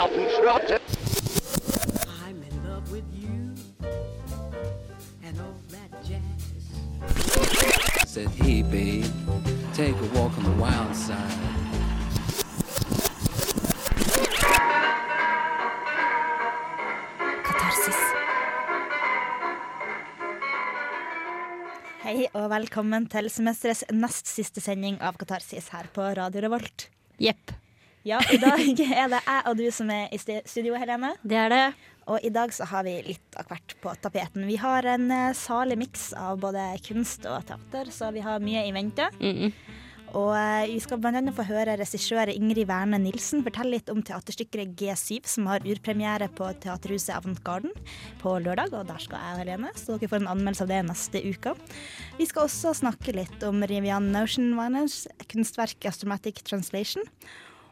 Piraten 0.00 0.28
svarte. 0.30 0.78
I'm 2.26 2.42
in 2.42 2.56
love 2.64 2.90
with 2.90 3.04
you 3.12 3.52
and 5.22 5.38
all 5.38 5.54
that 5.68 5.90
jazz. 6.02 6.40
Said, 8.08 8.28
hey, 8.28 8.62
babe, 8.62 9.04
take 9.74 9.94
a 9.94 10.18
walk 10.18 10.32
on 10.38 10.44
the 10.44 10.56
wild 10.56 10.96
side. 10.96 11.18
Katarsis. 17.44 18.00
Hei 22.00 22.28
og 22.32 22.48
velkommen 22.56 23.04
til 23.12 23.28
semesterets 23.28 23.84
nest 23.92 24.32
siste 24.32 24.64
sending 24.64 24.96
av 25.04 25.20
Katarsis 25.20 25.68
her 25.76 25.92
på 25.92 26.08
Radio 26.16 26.48
Revolt. 26.48 26.88
Jepp, 27.20 27.52
Ja, 28.02 28.20
i 28.32 28.38
dag 28.40 28.60
er 29.02 29.10
det 29.12 29.20
jeg 29.20 29.42
og 29.50 29.58
du 29.58 29.66
som 29.74 29.90
er 29.92 30.08
i 30.14 30.20
studio, 30.20 30.76
Helene. 30.80 31.14
det 31.22 31.36
er 31.36 31.52
det. 31.52 31.64
Og 32.10 32.24
i 32.26 32.30
dag 32.32 32.50
så 32.54 32.66
har 32.66 32.86
vi 32.86 32.96
litt 33.06 33.36
av 33.38 33.50
hvert 33.50 33.76
på 33.82 33.92
tapeten. 34.02 34.46
Vi 34.48 34.56
har 34.58 34.86
en 34.96 35.10
eh, 35.14 35.36
salig 35.36 35.76
miks 35.78 36.10
av 36.18 36.40
både 36.42 36.72
kunst 36.82 37.28
og 37.28 37.44
teater, 37.46 37.92
så 37.94 38.08
vi 38.14 38.24
har 38.24 38.42
mye 38.42 38.64
i 38.66 38.72
vente. 38.74 39.06
Mm. 39.20 39.52
Og 40.18 40.32
eh, 40.34 40.72
vi 40.72 40.80
skal 40.82 40.98
bl.a. 40.98 41.20
få 41.36 41.44
høre 41.46 41.76
regissør 41.78 42.32
Ingrid 42.32 42.66
Werne 42.66 42.98
Nilsen 42.98 43.44
fortelle 43.46 43.76
litt 43.76 43.92
om 43.92 44.00
teaterstykket 44.02 44.72
G7, 44.80 45.20
som 45.28 45.46
har 45.52 45.62
urpremiere 45.62 46.26
på 46.34 46.48
Teaterhuset 46.64 47.12
Avantgarden 47.14 47.76
på 48.22 48.32
lørdag. 48.42 48.74
Og 48.74 48.88
der 48.88 49.04
skal 49.04 49.20
jeg 49.20 49.36
og 49.36 49.42
Helene, 49.44 49.70
så 49.78 50.00
dere 50.00 50.10
får 50.10 50.24
en 50.24 50.32
anmeldelse 50.32 50.66
av 50.66 50.72
det 50.72 50.80
neste 50.88 51.22
uke. 51.28 51.54
Vi 52.18 52.26
skal 52.32 52.48
også 52.48 52.74
snakke 52.80 53.14
litt 53.14 53.46
om 53.46 53.62
Rivian 53.62 54.10
Notion 54.10 54.50
Notionwiners 54.50 55.04
kunstverk 55.30 55.86
'Astromatic 55.86 56.42
Translation'. 56.42 57.06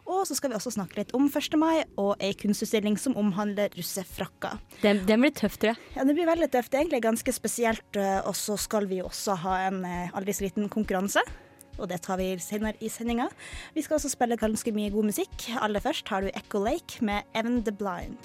Og 0.09 0.23
så 0.25 0.35
skal 0.39 0.51
vi 0.51 0.57
også 0.57 0.71
snakke 0.73 0.97
litt 1.03 1.11
om 1.17 1.27
1. 1.29 1.57
mai 1.61 1.83
og 2.01 2.15
ei 2.25 2.31
kunstutstilling 2.33 2.95
som 3.01 3.17
omhandler 3.21 3.69
russefrakker. 3.77 4.57
Den, 4.81 5.03
den 5.09 5.21
blir 5.21 5.35
tøff, 5.37 5.59
tror 5.61 5.75
jeg. 5.75 5.91
Ja, 5.99 6.05
Det 6.09 6.15
blir 6.17 6.31
veldig 6.31 6.49
tøft. 6.55 6.71
Det 6.73 6.79
er 6.79 6.85
egentlig 6.87 7.03
ganske 7.05 7.35
spesielt. 7.37 7.97
eh, 8.01 8.23
Og 8.25 8.33
så 8.35 8.57
skal 8.57 8.89
vi 8.89 9.03
også 9.05 9.37
ha 9.45 9.59
en 9.69 9.85
eh, 9.85 10.09
aldri 10.17 10.33
så 10.33 10.47
liten 10.47 10.69
konkurranse. 10.73 11.21
Og 11.79 11.87
det 11.93 12.01
tar 12.03 12.17
vi 12.19 12.33
senere 12.43 12.75
i 12.83 12.89
sendinga. 12.91 13.29
Vi 13.75 13.83
skal 13.85 13.99
også 14.01 14.11
spille 14.11 14.37
ganske 14.41 14.73
mye 14.75 14.91
god 14.91 15.05
musikk. 15.13 15.51
Aller 15.61 15.81
først 15.85 16.09
har 16.09 16.25
du 16.25 16.33
Echo 16.35 16.59
Lake 16.65 17.05
med 17.05 17.23
Evan 17.37 17.63
the 17.63 17.71
Blind. 17.71 18.17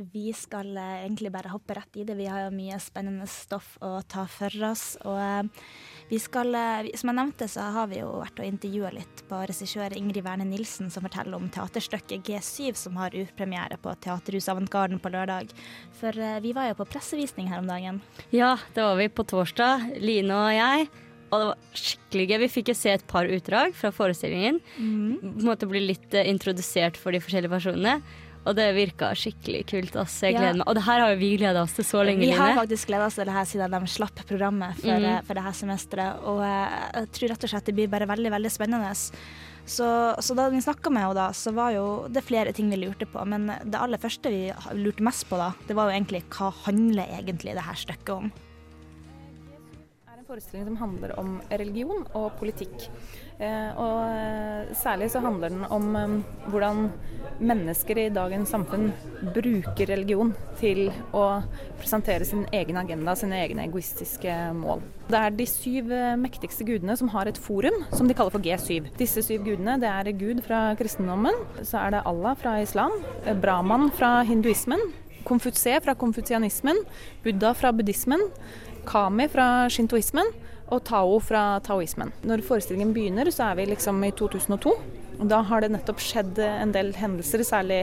Vi 0.00 0.32
skal 0.32 0.76
eh, 0.76 1.02
egentlig 1.04 1.32
bare 1.32 1.52
hoppe 1.52 1.74
rett 1.76 1.96
i 2.00 2.04
det. 2.08 2.16
Vi 2.16 2.28
har 2.30 2.46
jo 2.46 2.54
mye 2.54 2.78
spennende 2.80 3.26
stoff 3.28 3.74
å 3.84 3.98
ta 4.08 4.24
for 4.30 4.54
oss. 4.64 4.94
Og 5.04 5.18
eh, 5.20 5.66
vi 6.08 6.20
skal, 6.22 6.54
eh, 6.56 6.88
som 6.96 7.12
jeg 7.12 7.18
nevnte, 7.18 7.48
så 7.50 7.66
har 7.74 7.90
vi 7.90 8.00
jo 8.00 8.08
vært 8.22 8.40
og 8.40 8.48
intervjua 8.48 8.94
litt 8.96 9.24
på 9.28 9.42
regissør 9.50 9.96
Ingrid 9.98 10.24
Werne 10.24 10.46
Nilsen, 10.48 10.88
som 10.92 11.04
forteller 11.04 11.36
om 11.36 11.50
teaterstykket 11.52 12.24
G7, 12.30 12.72
som 12.80 12.96
har 13.00 13.16
urpremiere 13.16 13.76
på 13.82 13.92
Teaterhuset 14.00 14.54
Avantgarden 14.54 15.02
på 15.02 15.12
lørdag. 15.12 15.52
For 16.00 16.16
vi 16.40 16.54
var 16.56 16.70
jo 16.70 16.80
på 16.80 16.88
pressevisning 16.94 17.52
her 17.52 17.60
om 17.60 17.68
dagen. 17.68 18.00
Ja, 18.32 18.56
det 18.74 18.86
var 18.86 18.96
vi 18.96 19.10
på 19.12 19.26
torsdag, 19.28 19.90
Line 20.00 20.32
og 20.32 20.50
jeg. 20.56 20.88
Og 21.30 21.38
det 21.38 21.46
var 21.52 21.76
skikkelig 21.78 22.24
gøy. 22.26 22.38
Vi 22.42 22.50
fikk 22.56 22.72
jo 22.72 22.74
se 22.74 22.96
et 22.96 23.06
par 23.06 23.28
utdrag 23.30 23.76
fra 23.78 23.92
forestillingen. 23.94 24.58
På 24.74 25.28
en 25.30 25.46
måte 25.46 25.68
bli 25.70 25.84
litt 25.84 26.16
introdusert 26.24 26.98
for 26.98 27.14
de 27.14 27.20
forskjellige 27.22 27.52
personene. 27.52 28.00
Og 28.48 28.54
det 28.56 28.70
virka 28.74 29.10
skikkelig 29.14 29.66
kult. 29.68 29.96
ass. 30.00 30.14
Jeg 30.24 30.34
gleder 30.34 30.56
meg. 30.62 30.66
Og 30.66 30.74
det 30.78 30.84
her 30.86 31.00
har 31.04 31.16
vi 31.20 31.36
gleda 31.36 31.60
oss 31.62 31.74
til 31.76 31.84
så 31.84 32.00
lenge. 32.06 32.24
Vi 32.24 32.30
har 32.32 32.54
faktisk 32.56 32.88
gleda 32.88 33.06
oss 33.10 33.18
til 33.20 33.28
det 33.28 33.34
her 33.36 33.44
siden 33.44 33.70
de 33.76 33.80
slapp 33.86 34.22
programmet 34.26 34.76
for, 34.80 34.88
Mhm. 34.96 35.04
eh, 35.04 35.20
for 35.26 35.34
det 35.34 35.42
her 35.44 35.52
semesteret. 35.52 36.22
Og 36.24 36.40
eh, 36.40 37.00
jeg 37.00 37.12
tror 37.12 37.28
rett 37.34 37.44
og 37.44 37.50
slett 37.50 37.64
det 37.66 37.74
blir 37.76 37.88
bare 37.88 38.06
veldig, 38.08 38.30
veldig 38.32 38.50
spennende. 38.50 38.94
Så, 39.66 40.16
så 40.18 40.34
da 40.34 40.48
vi 40.48 40.56
snakka 40.58 40.90
med 40.90 41.02
henne, 41.04 41.14
da, 41.14 41.28
så 41.36 41.52
var 41.54 41.70
jo 41.72 42.08
det 42.08 42.24
flere 42.24 42.52
ting 42.52 42.70
vi 42.70 42.76
lurte 42.80 43.06
på. 43.06 43.24
Men 43.28 43.46
det 43.62 43.76
aller 43.78 43.98
første 43.98 44.30
vi 44.32 44.50
lurte 44.74 45.00
mest 45.04 45.28
på, 45.28 45.36
da, 45.36 45.52
det 45.68 45.76
var 45.76 45.90
jo 45.90 45.98
egentlig 46.00 46.24
hva 46.32 46.50
handler 46.64 47.06
egentlig 47.20 47.54
det 47.54 47.62
her 47.68 47.74
stykket 47.74 48.08
om? 48.16 48.32
Forestilling 50.30 50.66
som 50.66 50.76
handler 50.78 51.12
om 51.18 51.38
religion 51.50 52.04
og 52.14 52.36
politikk. 52.38 52.84
Eh, 53.40 53.70
og 53.80 53.96
eh, 54.06 54.68
særlig 54.78 55.08
så 55.10 55.22
handler 55.24 55.50
den 55.50 55.64
om 55.74 55.96
eh, 55.98 56.12
hvordan 56.52 56.84
mennesker 57.40 57.98
i 57.98 58.04
dagens 58.14 58.52
samfunn 58.54 58.92
bruker 59.34 59.90
religion 59.90 60.30
til 60.60 60.92
å 61.16 61.24
presentere 61.80 62.28
sin 62.28 62.44
egen 62.54 62.78
agenda, 62.78 63.16
sine 63.18 63.40
egne 63.42 63.66
egoistiske 63.66 64.36
mål. 64.60 64.84
Det 65.10 65.18
er 65.18 65.34
de 65.34 65.48
syv 65.50 65.90
mektigste 66.20 66.68
gudene 66.68 66.94
som 67.00 67.10
har 67.10 67.26
et 67.26 67.40
forum 67.40 67.80
som 67.90 68.06
de 68.06 68.14
kaller 68.14 68.36
for 68.36 68.44
G7. 68.44 68.92
Disse 69.00 69.24
syv 69.26 69.42
gudene 69.48 69.80
det 69.82 69.90
er 69.90 70.14
Gud 70.20 70.44
fra 70.46 70.68
kristendommen, 70.78 71.42
så 71.64 71.82
er 71.82 71.96
det 71.96 72.06
Allah 72.06 72.38
fra 72.38 72.60
islam, 72.62 72.94
Brahman 73.42 73.88
fra 73.96 74.20
hinduismen, 74.28 74.92
Konfutse 75.24 75.74
fra 75.84 75.94
konfutsianismen, 75.94 76.78
Buddha 77.24 77.52
fra 77.54 77.72
buddhismen, 77.76 78.22
Kami 78.86 79.26
fra 79.32 79.68
shintoismen 79.72 80.32
og 80.70 80.84
Tao 80.86 81.18
fra 81.22 81.60
taoismen. 81.66 82.12
Når 82.26 82.44
forestillingen 82.46 82.94
begynner, 82.94 83.30
så 83.34 83.50
er 83.50 83.58
vi 83.58 83.70
liksom 83.72 84.02
i 84.06 84.12
2002. 84.16 84.74
Og 85.20 85.28
Da 85.28 85.42
har 85.44 85.60
det 85.60 85.72
nettopp 85.74 86.00
skjedd 86.00 86.38
en 86.40 86.72
del 86.72 86.94
hendelser, 86.96 87.42
særlig 87.44 87.80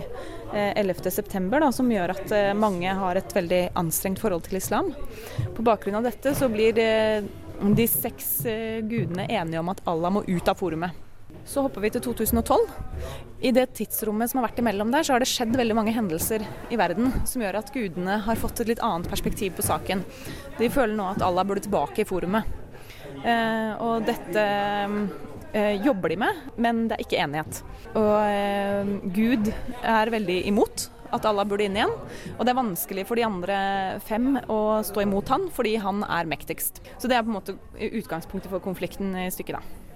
eh, 0.54 0.72
11.9, 0.82 1.72
som 1.76 1.92
gjør 1.92 2.16
at 2.16 2.32
eh, 2.34 2.54
mange 2.58 2.94
har 3.02 3.20
et 3.20 3.36
veldig 3.36 3.62
anstrengt 3.78 4.22
forhold 4.24 4.48
til 4.48 4.58
islam. 4.58 4.90
På 5.54 5.66
bakgrunn 5.66 6.00
av 6.00 6.08
dette 6.08 6.34
så 6.38 6.50
blir 6.50 6.80
eh, 6.82 7.28
de 7.62 7.90
seks 7.90 8.32
eh, 8.50 8.80
gudene 8.82 9.28
enige 9.30 9.62
om 9.62 9.70
at 9.74 9.84
Allah 9.86 10.18
må 10.18 10.26
ut 10.26 10.50
av 10.50 10.58
forumet. 10.58 11.07
Så 11.48 11.64
hopper 11.64 11.84
vi 11.86 11.92
til 11.96 12.04
2012. 12.04 12.66
I 13.48 13.54
det 13.56 13.70
tidsrommet 13.78 14.32
som 14.32 14.42
har 14.42 14.50
vært 14.50 14.60
imellom 14.60 14.92
der, 14.92 15.06
så 15.06 15.16
har 15.16 15.24
det 15.24 15.30
skjedd 15.32 15.56
veldig 15.56 15.78
mange 15.78 15.94
hendelser 15.96 16.44
i 16.74 16.80
verden 16.80 17.14
som 17.30 17.44
gjør 17.44 17.62
at 17.62 17.72
gudene 17.72 18.18
har 18.26 18.42
fått 18.42 18.64
et 18.64 18.74
litt 18.74 18.84
annet 18.84 19.08
perspektiv 19.08 19.56
på 19.56 19.66
saken. 19.66 20.04
De 20.58 20.70
føler 20.74 20.98
nå 20.98 21.08
at 21.14 21.24
Allah 21.24 21.48
burde 21.48 21.64
tilbake 21.64 22.04
i 22.04 22.08
forumet. 22.10 22.50
Eh, 23.24 23.72
og 23.80 24.04
dette 24.10 24.44
eh, 24.44 25.80
jobber 25.86 26.12
de 26.12 26.20
med, 26.26 26.44
men 26.60 26.84
det 26.90 26.98
er 26.98 27.06
ikke 27.06 27.24
enighet. 27.24 27.64
Og 27.96 28.14
eh, 28.28 28.94
Gud 29.16 29.52
er 29.88 30.14
veldig 30.18 30.42
imot 30.52 30.90
at 31.16 31.26
Allah 31.30 31.48
burde 31.48 31.64
inn 31.64 31.80
igjen. 31.80 31.96
Og 32.36 32.44
det 32.44 32.52
er 32.52 32.60
vanskelig 32.60 33.08
for 33.08 33.16
de 33.16 33.28
andre 33.30 33.58
fem 34.04 34.34
å 34.52 34.62
stå 34.84 35.08
imot 35.08 35.32
han, 35.32 35.48
fordi 35.56 35.78
han 35.80 36.04
er 36.04 36.28
mektigst. 36.28 36.84
Så 37.00 37.08
det 37.08 37.16
er 37.16 37.24
på 37.24 37.32
en 37.32 37.40
måte 37.40 37.60
utgangspunktet 37.78 38.52
for 38.52 38.64
konflikten 38.64 39.16
i 39.24 39.30
stykket, 39.32 39.62
da. 39.62 39.87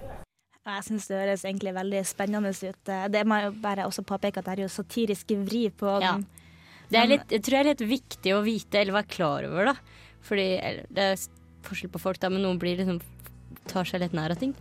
Jeg 0.62 0.84
syns 0.86 1.08
det 1.10 1.16
høres 1.18 1.42
egentlig 1.42 1.72
veldig 1.74 2.00
spennende 2.06 2.52
ut. 2.54 2.90
Det 3.10 3.22
må 3.26 3.38
jeg 3.42 3.54
bare 3.64 3.86
også 3.88 4.04
påpeke 4.06 4.38
at 4.38 4.46
det 4.46 4.52
er 4.54 4.62
jo 4.62 4.70
satirisk 4.70 5.32
vri 5.42 5.64
på 5.74 6.00
Ja. 6.00 6.12
den. 6.12 6.26
Det 6.92 6.98
er 7.00 7.06
litt, 7.08 7.26
jeg 7.30 7.42
tror 7.42 7.50
det 7.50 7.60
er 7.60 7.70
litt 7.72 7.88
viktig 7.90 8.32
å 8.36 8.42
vite, 8.44 8.78
eller 8.78 8.92
være 8.92 9.08
klar 9.08 9.44
over, 9.48 9.64
da. 9.64 9.74
Fordi 10.22 10.46
det 10.92 10.98
er 11.02 11.16
forskjell 11.66 11.90
på 11.90 11.98
folk, 12.00 12.20
da, 12.20 12.28
men 12.28 12.42
noen 12.42 12.58
blir 12.60 12.76
liksom 12.78 13.00
tar 13.66 13.84
seg 13.84 14.00
litt 14.00 14.12
nær 14.12 14.30
av 14.34 14.38
ting. 14.40 14.54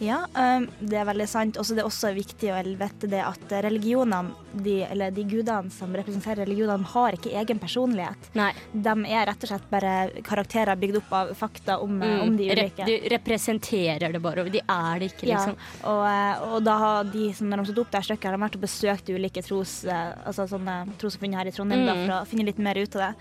Ja, 0.00 0.26
um, 0.34 0.66
det 0.80 0.98
er 0.98 1.04
veldig 1.06 1.26
sant. 1.28 1.56
Også 1.58 1.74
det 1.74 1.82
er 1.82 1.88
også 1.88 2.10
viktig 2.14 2.50
å 2.52 2.58
vite 2.78 3.08
det 3.10 3.20
at 3.24 3.52
religionene, 3.64 4.32
de, 4.52 4.82
eller 4.84 5.10
de 5.14 5.24
gudene 5.24 5.70
som 5.70 5.92
representerer 5.94 6.44
religionene, 6.46 6.84
har 6.86 7.12
ikke 7.16 7.32
egen 7.38 7.58
personlighet. 7.62 8.28
Nei. 8.38 8.52
De 8.72 8.94
er 9.06 9.26
rett 9.30 9.42
og 9.46 9.48
slett 9.52 9.68
bare 9.70 9.94
karakterer 10.26 10.76
bygd 10.78 10.96
opp 11.02 11.12
av 11.12 11.32
fakta 11.38 11.78
om, 11.82 11.98
Mm. 11.98 12.20
om 12.22 12.36
de 12.36 12.50
ulike. 12.50 12.84
de 12.86 12.98
representerer 13.10 14.12
det 14.12 14.20
bare, 14.22 14.44
de 14.50 14.60
er 14.68 14.98
det 14.98 15.12
ikke, 15.12 15.26
Ja, 15.28 15.38
liksom. 15.38 15.56
og, 15.84 16.04
eh, 16.06 16.52
og 16.54 16.64
da 16.64 16.78
har 16.78 17.04
de 17.04 17.32
som 17.32 17.50
har 17.50 17.62
de 17.64 17.80
opp 17.80 17.90
det 17.90 18.02
stykket, 18.04 18.30
har 18.30 18.38
vært 18.38 18.56
og 18.56 18.62
besøkt 18.62 19.08
ulike 19.14 19.42
tros, 19.44 19.84
eh, 19.84 20.12
altså 20.26 20.48
sånne 20.48 20.96
trossamfunn 20.98 21.34
her 21.34 21.46
i 21.46 21.50
Trondheim 21.50 21.86
da, 21.86 21.94
Mm. 21.94 22.06
for 22.06 22.12
å 22.14 22.26
finne 22.26 22.44
litt 22.46 22.58
mer 22.58 22.74
ut 22.76 22.94
av 22.96 23.02
det. 23.02 23.14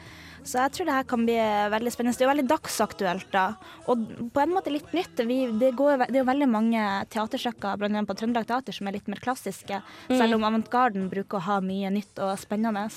Så 0.48 0.62
jeg 0.62 0.74
tror 0.74 0.88
det 0.88 0.96
her 0.96 1.08
kan 1.10 1.26
bli 1.28 1.36
veldig 1.74 1.92
spennende. 1.92 2.16
Det 2.16 2.24
er 2.24 2.30
jo 2.30 2.32
veldig 2.32 2.48
dagsaktuelt, 2.48 3.28
da. 3.34 3.46
Og 3.92 4.06
på 4.34 4.44
en 4.44 4.54
måte 4.56 4.72
litt 4.72 4.94
nytt. 4.96 5.20
Vi, 5.28 5.40
det, 5.60 5.74
går, 5.80 6.06
det 6.06 6.16
er 6.16 6.22
jo 6.22 6.30
veldig 6.30 6.48
mange 6.52 6.84
teaterstykker, 7.14 7.80
bl.a. 7.82 8.04
på 8.08 8.16
Trøndelag 8.18 8.48
Teater, 8.48 8.76
som 8.78 8.88
er 8.88 8.96
litt 8.96 9.10
mer 9.12 9.22
klassiske. 9.24 9.82
Mm. 10.08 10.16
Selv 10.16 10.38
om 10.38 10.48
Avantgarden 10.48 11.10
bruker 11.12 11.42
å 11.42 11.46
ha 11.50 11.58
mye 11.66 11.92
nytt 11.94 12.24
og 12.24 12.32
spennende. 12.40 12.88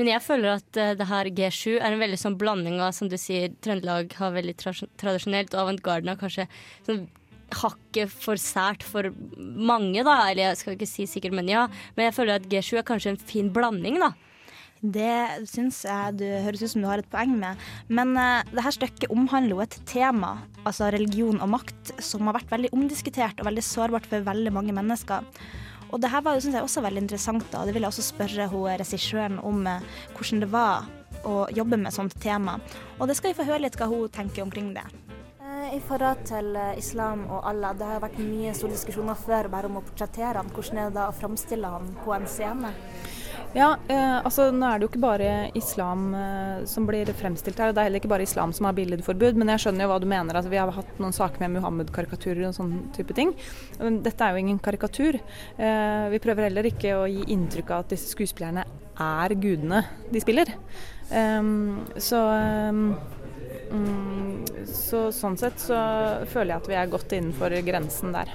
Men 0.00 0.10
jeg 0.10 0.24
føler 0.24 0.56
at 0.56 0.80
uh, 0.80 0.90
det 0.98 1.08
her 1.10 1.30
G7 1.38 1.78
er 1.78 1.92
en 1.92 2.02
veldig 2.02 2.18
sånn 2.18 2.38
blanding 2.40 2.82
av, 2.82 2.90
som 2.96 3.10
du 3.10 3.16
sier, 3.20 3.54
Trøndelag 3.62 4.18
har 4.18 4.34
veldig 4.34 4.58
tra- 4.58 4.74
tradisjonelt, 4.98 5.54
og 5.54 5.68
avantgarden 5.68 6.10
har 6.10 6.20
kanskje 6.20 6.48
sånn 6.88 7.06
hakket 7.62 8.12
for 8.12 8.36
sært 8.40 8.82
for 8.84 9.08
mange, 9.38 10.02
da. 10.04 10.20
Eller 10.28 10.50
jeg 10.50 10.62
skal 10.62 10.74
ikke 10.76 10.90
si 10.90 11.06
sikkert, 11.08 11.36
men 11.38 11.48
ja. 11.50 11.68
Men 11.96 12.08
jeg 12.08 12.16
føler 12.18 12.40
at 12.40 12.48
G7 12.50 12.80
er 12.80 12.88
kanskje 12.90 13.14
en 13.14 13.22
fin 13.30 13.52
blanding, 13.54 14.02
da. 14.02 14.12
Det 14.80 15.46
syns 15.50 15.80
jeg 15.86 16.18
du 16.20 16.26
høres 16.26 16.62
ut 16.62 16.72
som 16.74 16.84
du 16.84 16.88
har 16.90 17.02
et 17.02 17.10
poeng 17.10 17.34
med. 17.38 17.58
Men 17.90 18.14
uh, 18.18 18.44
dette 18.52 18.74
stykket 18.76 19.10
omhandler 19.14 19.56
jo 19.56 19.62
et 19.64 19.78
tema, 19.88 20.36
altså 20.64 20.92
religion 20.94 21.40
og 21.44 21.52
makt, 21.56 21.96
som 22.04 22.28
har 22.28 22.38
vært 22.38 22.52
veldig 22.52 22.72
omdiskutert 22.76 23.40
og 23.40 23.50
veldig 23.50 23.64
sårbart 23.64 24.06
for 24.10 24.26
veldig 24.26 24.54
mange 24.54 24.76
mennesker. 24.76 25.26
Og 25.88 26.02
det 26.02 26.12
her 26.12 26.22
var 26.22 26.36
jo, 26.36 26.44
synes 26.44 26.58
jeg, 26.58 26.68
også 26.68 26.84
veldig 26.84 27.06
interessant. 27.06 27.46
da. 27.52 27.64
Det 27.64 27.74
vil 27.74 27.86
jeg 27.86 27.94
også 27.94 28.06
spørre 28.10 28.48
hun 28.52 28.70
regissøren 28.80 29.42
om 29.42 29.66
uh, 29.66 29.82
hvordan 30.14 30.44
det 30.44 30.52
var 30.52 30.88
å 31.26 31.44
jobbe 31.50 31.80
med 31.80 31.94
sånt 31.94 32.14
tema. 32.22 32.60
Og 32.98 33.08
det 33.08 33.18
skal 33.18 33.32
vi 33.32 33.40
få 33.40 33.48
høre 33.48 33.64
litt 33.66 33.78
hva 33.80 33.88
hun 33.90 34.10
tenker 34.12 34.44
omkring 34.44 34.74
det. 34.76 34.86
Eh, 35.42 35.58
Eh, 35.68 35.76
I 35.76 35.80
forhold 35.80 36.24
til 36.24 36.56
eh, 36.56 36.78
islam 36.78 37.26
og 37.30 37.48
Allah, 37.48 37.74
det 37.78 37.86
har 37.86 38.02
vært 38.02 38.18
mye 38.22 38.54
store 38.56 38.74
diskusjoner 38.74 39.18
før 39.18 39.48
bare 39.52 39.68
om 39.70 39.78
å 39.80 39.84
portrettere 39.84 40.40
han. 40.40 40.50
Hvordan 40.54 40.80
er 40.82 40.94
det 40.94 41.04
å 41.04 41.16
framstille 41.16 41.72
han 41.72 41.90
på 42.04 42.14
en 42.14 42.26
scene? 42.30 42.72
Ja, 43.56 43.78
eh, 43.88 44.16
altså 44.20 44.50
Nå 44.52 44.66
er 44.68 44.78
det 44.78 44.84
jo 44.84 44.90
ikke 44.90 45.00
bare 45.00 45.28
islam 45.56 46.10
eh, 46.14 46.64
som 46.68 46.84
blir 46.88 47.08
fremstilt 47.16 47.58
her. 47.58 47.72
Det 47.72 47.80
er 47.80 47.88
heller 47.88 48.02
ikke 48.02 48.10
bare 48.12 48.26
islam 48.26 48.52
som 48.52 48.68
har 48.68 48.76
billedforbud. 48.76 49.38
Men 49.40 49.54
jeg 49.54 49.64
skjønner 49.64 49.86
jo 49.86 49.92
hva 49.92 50.00
du 50.02 50.08
mener. 50.10 50.36
altså 50.36 50.52
Vi 50.52 50.60
har 50.60 50.72
hatt 50.76 51.00
noen 51.00 51.16
saker 51.16 51.40
med 51.44 51.56
Muhammed-karikaturer 51.56 52.44
og 52.50 52.56
sånne 52.58 52.82
type 52.96 53.16
ting. 53.16 53.32
Dette 54.04 54.24
er 54.26 54.36
jo 54.36 54.42
ingen 54.42 54.60
karikatur. 54.60 55.20
Eh, 55.56 56.08
vi 56.12 56.20
prøver 56.22 56.50
heller 56.50 56.68
ikke 56.68 56.96
å 56.98 57.06
gi 57.08 57.24
inntrykk 57.34 57.72
av 57.72 57.86
at 57.86 57.94
disse 57.94 58.12
skuespillerne 58.12 58.66
er 58.98 59.36
gudene 59.40 59.84
de 60.12 60.20
spiller. 60.20 60.52
Ehm, 61.14 61.86
så, 61.96 62.20
ehm, 62.34 62.82
mm, 63.72 64.66
så 64.66 65.06
sånn 65.14 65.38
sett 65.40 65.62
så 65.62 65.78
føler 66.28 66.52
jeg 66.52 66.60
at 66.60 66.68
vi 66.68 66.78
er 66.82 66.92
godt 66.92 67.16
innenfor 67.16 67.56
grensen 67.64 68.12
der. 68.12 68.34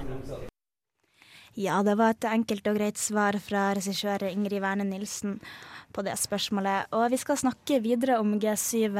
Ja, 1.54 1.82
det 1.86 1.94
var 2.00 2.14
et 2.14 2.24
enkelt 2.26 2.66
og 2.66 2.78
greit 2.80 2.98
svar 2.98 3.36
fra 3.38 3.68
regissør 3.78 4.24
Ingrid 4.26 4.58
Werne 4.64 4.82
Nilsen 4.88 5.36
på 5.94 6.02
det 6.02 6.16
spørsmålet. 6.18 6.88
Og 6.98 7.12
vi 7.12 7.18
skal 7.20 7.38
snakke 7.38 7.78
videre 7.84 8.16
om 8.18 8.32
G7 8.42 8.96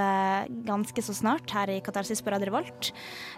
ganske 0.69 1.03
så 1.03 1.17
snart 1.19 1.51
her 1.51 1.73
i 1.75 1.81
Katarsis 1.83 2.23
på 2.23 2.31
Radio 2.31 2.53
Revolt. 2.53 2.93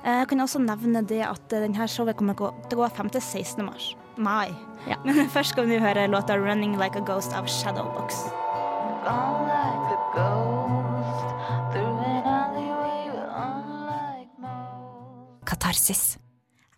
Eh, 0.04 0.20
Jeg 0.20 0.28
kan 0.28 0.44
også 0.44 0.60
nevne 0.60 1.00
det 1.08 1.22
at 1.24 1.48
denne 1.48 1.88
showet 1.88 2.16
kommer 2.16 2.36
til 2.36 2.76
å 2.76 2.82
gå 2.84 2.90
5. 2.92 3.10
til 3.16 3.22
16. 3.22 3.64
mars. 3.64 3.94
Mai. 4.18 4.52
Ja. 4.86 5.00
Men 5.04 5.28
først 5.34 5.56
skal 5.56 5.66
vi 5.66 5.78
høre 5.80 6.08
låta 6.08 6.36
'Running 6.36 6.76
Like 6.76 7.00
a 7.00 7.04
Ghost' 7.04 7.32
av 7.32 7.48
Shadowbox. 7.48 8.28
Katarsis. 15.46 16.18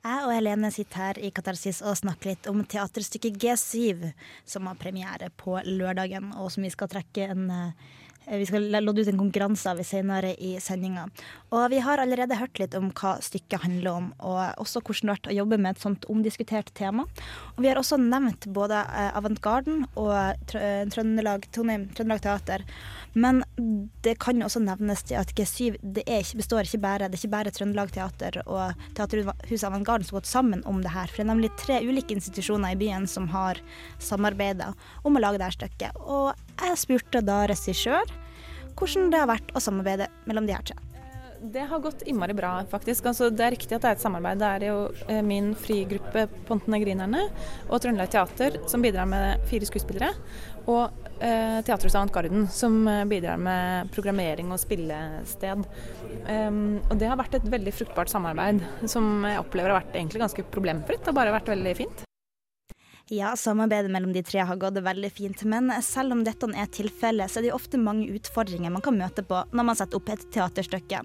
Jeg 0.09 0.25
og 0.25 0.31
Helene 0.33 0.69
sitter 0.73 1.03
her 1.03 1.19
i 1.21 1.29
Katarsis 1.35 1.83
og 1.85 1.99
snakker 1.99 2.31
litt 2.31 2.47
om 2.49 2.63
teaterstykket 2.65 3.35
G7, 3.43 4.07
som 4.49 4.69
har 4.71 4.79
premiere 4.81 5.29
på 5.37 5.59
lørdagen, 5.67 6.31
og 6.39 6.49
som 6.55 6.65
vi 6.65 6.71
skal 6.73 6.89
trekke 6.89 7.27
en 7.35 7.43
eh, 7.53 7.91
vi 8.31 8.47
skal 8.49 8.67
lodde 8.83 9.03
ut 9.03 9.11
en 9.11 9.21
konkurranse 9.21 9.71
av 9.71 9.81
senere 9.87 10.35
i 10.45 10.55
sendinga. 10.61 11.07
Og 11.55 11.71
vi 11.73 11.81
har 11.85 12.01
allerede 12.03 12.37
hørt 12.37 12.61
litt 12.61 12.75
om 12.77 12.91
hva 12.93 13.17
stykket 13.25 13.63
handler 13.65 13.91
om, 13.93 14.09
og 14.21 14.41
også 14.61 14.83
hvordan 14.83 14.99
det 14.99 15.13
har 15.13 15.19
vært 15.19 15.31
å 15.33 15.37
jobbe 15.39 15.59
med 15.59 15.77
et 15.77 15.85
sånt 15.85 16.07
omdiskutert 16.13 16.73
tema. 16.77 17.07
Og 17.57 17.63
vi 17.65 17.71
har 17.71 17.81
også 17.81 17.99
nevnt 18.01 18.49
både 18.55 18.83
eh, 18.85 19.11
Avantgarden 19.19 19.87
og 19.95 20.13
eh, 20.59 20.85
Trøndelag, 20.93 21.49
Trondheim, 21.55 21.89
Trøndelag 21.97 22.25
Teater. 22.27 22.67
Men 23.19 23.43
det 24.05 24.19
kan 24.23 24.45
også 24.45 24.61
nevnes 24.63 25.07
at 25.17 25.33
G7 25.37 25.79
det 25.83 26.05
ikke, 26.05 26.43
består 26.43 26.69
ikke 26.69 26.83
bare, 26.85 27.09
det 27.09 27.19
er 27.19 27.23
ikke 27.23 27.35
bare 27.39 27.55
Trøndelag 27.55 27.95
Teater 27.95 28.43
og 28.45 28.85
Teaterhuset 28.99 29.69
Avantgarden 29.71 30.07
som 30.07 30.19
har 30.19 30.21
gått 30.21 30.31
sammen 30.31 30.65
om 30.69 30.83
det 30.85 30.93
her. 30.93 31.09
For 31.09 31.23
det 31.23 31.27
er 31.27 31.33
nemlig 31.33 31.55
tre 31.61 31.81
ulike 31.87 32.17
institusjoner 32.19 32.77
i 32.77 32.81
byen 32.81 33.09
som 33.11 33.31
har 33.33 33.63
samarbeida 34.03 34.75
om 35.09 35.17
å 35.17 35.25
lage 35.25 35.41
det 35.41 35.49
her 35.49 35.59
stykket. 35.59 35.99
Og 36.05 36.48
jeg 36.67 36.83
spurte 36.83 37.23
da 37.25 37.45
regissør 37.51 38.11
hvordan 38.79 39.11
det 39.13 39.23
har 39.23 39.31
vært 39.31 39.57
å 39.57 39.63
samarbeide 39.63 40.07
mellom 40.29 40.47
de 40.47 40.55
her 40.55 40.67
tre. 40.67 40.77
Det 41.39 41.63
har 41.71 41.79
gått 41.79 42.03
innmari 42.03 42.35
bra, 42.35 42.65
faktisk. 42.71 43.07
Altså, 43.07 43.29
det 43.31 43.45
er 43.45 43.55
riktig 43.55 43.77
at 43.77 43.85
det 43.85 43.91
er 43.93 43.99
et 43.99 44.03
samarbeid. 44.03 44.41
Det 44.41 44.49
er 44.49 44.65
jo 44.67 44.79
eh, 45.07 45.21
min 45.23 45.53
frigruppe 45.59 46.25
Pontenegrinerne 46.49 47.29
og 47.69 47.79
Trøndelag 47.83 48.11
Teater 48.11 48.59
som 48.71 48.83
bidrar 48.83 49.07
med 49.07 49.45
fire 49.51 49.69
skuespillere. 49.69 50.11
Og 50.67 50.91
eh, 51.23 51.61
Teaterhuset 51.63 52.01
Avantgarden 52.01 52.49
som 52.51 52.81
eh, 52.91 53.05
bidrar 53.11 53.39
med 53.39 53.95
programmering 53.95 54.51
og 54.55 54.59
spillested. 54.63 55.63
Um, 56.27 56.81
og 56.89 56.99
det 56.99 57.13
har 57.13 57.21
vært 57.21 57.39
et 57.39 57.49
veldig 57.55 57.77
fruktbart 57.77 58.11
samarbeid 58.11 58.61
som 58.91 59.23
jeg 59.29 59.39
opplever 59.39 59.77
har 59.77 59.85
vært 59.85 60.19
ganske 60.19 60.49
problemfritt 60.51 61.07
og 61.07 61.19
bare 61.23 61.39
vært 61.39 61.55
veldig 61.55 61.79
fint. 61.85 62.08
Ja, 63.09 63.31
samarbeidet 63.41 63.89
mellom 63.89 64.11
de 64.13 64.21
tre 64.21 64.43
har 64.45 64.59
gått 64.61 64.77
veldig 64.85 65.09
fint, 65.17 65.41
men 65.49 65.71
selv 65.85 66.13
om 66.13 66.27
dette 66.27 66.45
er 66.53 66.69
tilfellet, 66.77 67.33
så 67.33 67.41
er 67.41 67.47
det 67.47 67.55
ofte 67.57 67.81
mange 67.81 68.05
utfordringer 68.13 68.75
man 68.75 68.85
kan 68.85 68.99
møte 69.01 69.25
på 69.25 69.39
når 69.49 69.65
man 69.65 69.79
setter 69.79 69.97
opp 69.97 70.13
et 70.13 70.27
teaterstykke. 70.35 71.01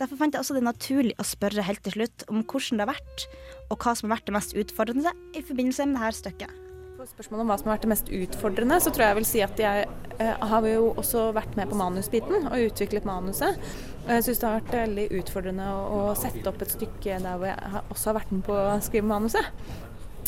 Derfor 0.00 0.18
fant 0.18 0.34
jeg 0.34 0.42
også 0.42 0.56
det 0.56 0.64
naturlig 0.66 1.14
å 1.14 1.28
spørre 1.28 1.62
helt 1.62 1.84
til 1.86 1.94
slutt 1.94 2.26
om 2.26 2.42
hvordan 2.42 2.82
det 2.82 2.88
har 2.88 2.96
vært, 2.96 3.26
og 3.68 3.78
hva 3.78 3.94
som 3.94 4.10
har 4.10 4.16
vært 4.16 4.26
det 4.26 4.34
mest 4.40 4.58
utfordrende 4.64 5.14
i 5.30 5.44
forbindelse 5.46 5.86
med 5.92 6.00
dette 6.00 6.24
stykket. 6.24 6.58
På 6.98 7.06
spørsmålet 7.12 7.44
om 7.44 7.52
hva 7.52 7.60
som 7.60 7.70
har 7.70 7.76
vært 7.76 7.86
det 7.86 7.92
mest 7.94 8.12
utfordrende, 8.18 8.82
så 8.82 8.90
tror 8.90 9.06
jeg 9.06 9.12
jeg 9.12 9.20
vil 9.20 9.30
si 9.30 9.46
at 9.46 9.64
jeg 9.68 9.86
eh, 10.18 10.44
har 10.50 10.68
jo 10.72 10.92
også 10.98 11.28
vært 11.38 11.54
med 11.54 11.70
på 11.70 11.78
manusbiten 11.78 12.50
og 12.50 12.66
utviklet 12.66 13.06
manuset. 13.06 13.62
Og 14.04 14.14
jeg 14.16 14.26
syns 14.26 14.42
det 14.42 14.50
har 14.50 14.58
vært 14.58 14.78
veldig 14.80 15.08
utfordrende 15.22 15.70
å, 15.70 15.82
å 16.10 16.14
sette 16.18 16.48
opp 16.50 16.66
et 16.66 16.74
stykke 16.74 17.22
der 17.22 17.38
hvor 17.38 17.52
jeg 17.52 17.88
også 17.94 18.10
har 18.10 18.22
vært 18.24 18.34
med 18.34 18.46
på 18.50 18.58
å 18.58 18.78
skrive 18.82 19.10
manuset. 19.14 19.66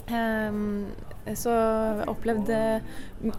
Ehm, 0.06 0.86
så 1.34 1.50
jeg 1.50 2.06
opplevde 2.06 2.58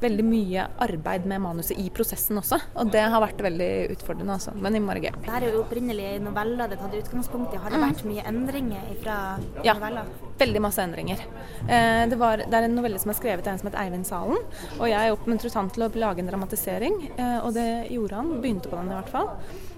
veldig 0.02 0.24
mye 0.28 0.66
arbeid 0.84 1.24
med 1.30 1.40
manuset 1.40 1.78
i 1.80 1.86
prosessen 1.96 2.36
også, 2.42 2.58
og 2.76 2.90
det 2.92 3.04
har 3.08 3.22
vært 3.24 3.40
veldig 3.46 3.70
utfordrende, 3.94 4.36
altså. 4.36 4.52
Men 4.60 4.76
innmari 4.76 5.06
gøy. 5.06 5.14
Det 5.24 5.32
er 5.38 5.46
jo 5.48 5.62
opprinnelig 5.62 6.10
noveller 6.26 6.68
det 6.74 6.80
tatt 6.82 6.98
utgangspunkt 7.00 7.56
i. 7.56 7.62
Har 7.64 7.72
det 7.72 7.80
vært 7.86 8.04
mye 8.10 8.26
endringer 8.28 8.90
fra 9.04 9.16
Ja. 9.64 9.78
noveller? 9.80 10.12
Veldig 10.38 10.62
masse 10.62 10.84
endringer. 10.84 11.24
Eh, 11.70 12.04
det, 12.12 12.20
var, 12.20 12.44
det 12.44 12.54
er 12.54 12.68
en 12.68 12.76
novelle 12.76 13.00
som 13.00 13.10
er 13.12 13.20
skrevet 13.22 13.48
av 13.48 13.54
en 13.56 13.60
som 13.64 13.70
heter 13.72 13.86
Eivind 13.86 14.06
Salen. 14.06 14.38
Og 14.82 14.90
jeg 14.92 15.16
oppmuntret 15.16 15.54
han 15.56 15.70
til 15.72 15.88
å 15.88 15.92
lage 15.96 16.20
en 16.20 16.28
dramatisering, 16.28 17.00
eh, 17.18 17.40
og 17.40 17.54
det 17.56 17.88
gjorde 17.96 18.20
han. 18.20 18.42
Begynte 18.44 18.68
på 18.70 18.76
den 18.76 18.92
i 18.92 19.00
hvert 19.00 19.10
fall. 19.16 19.32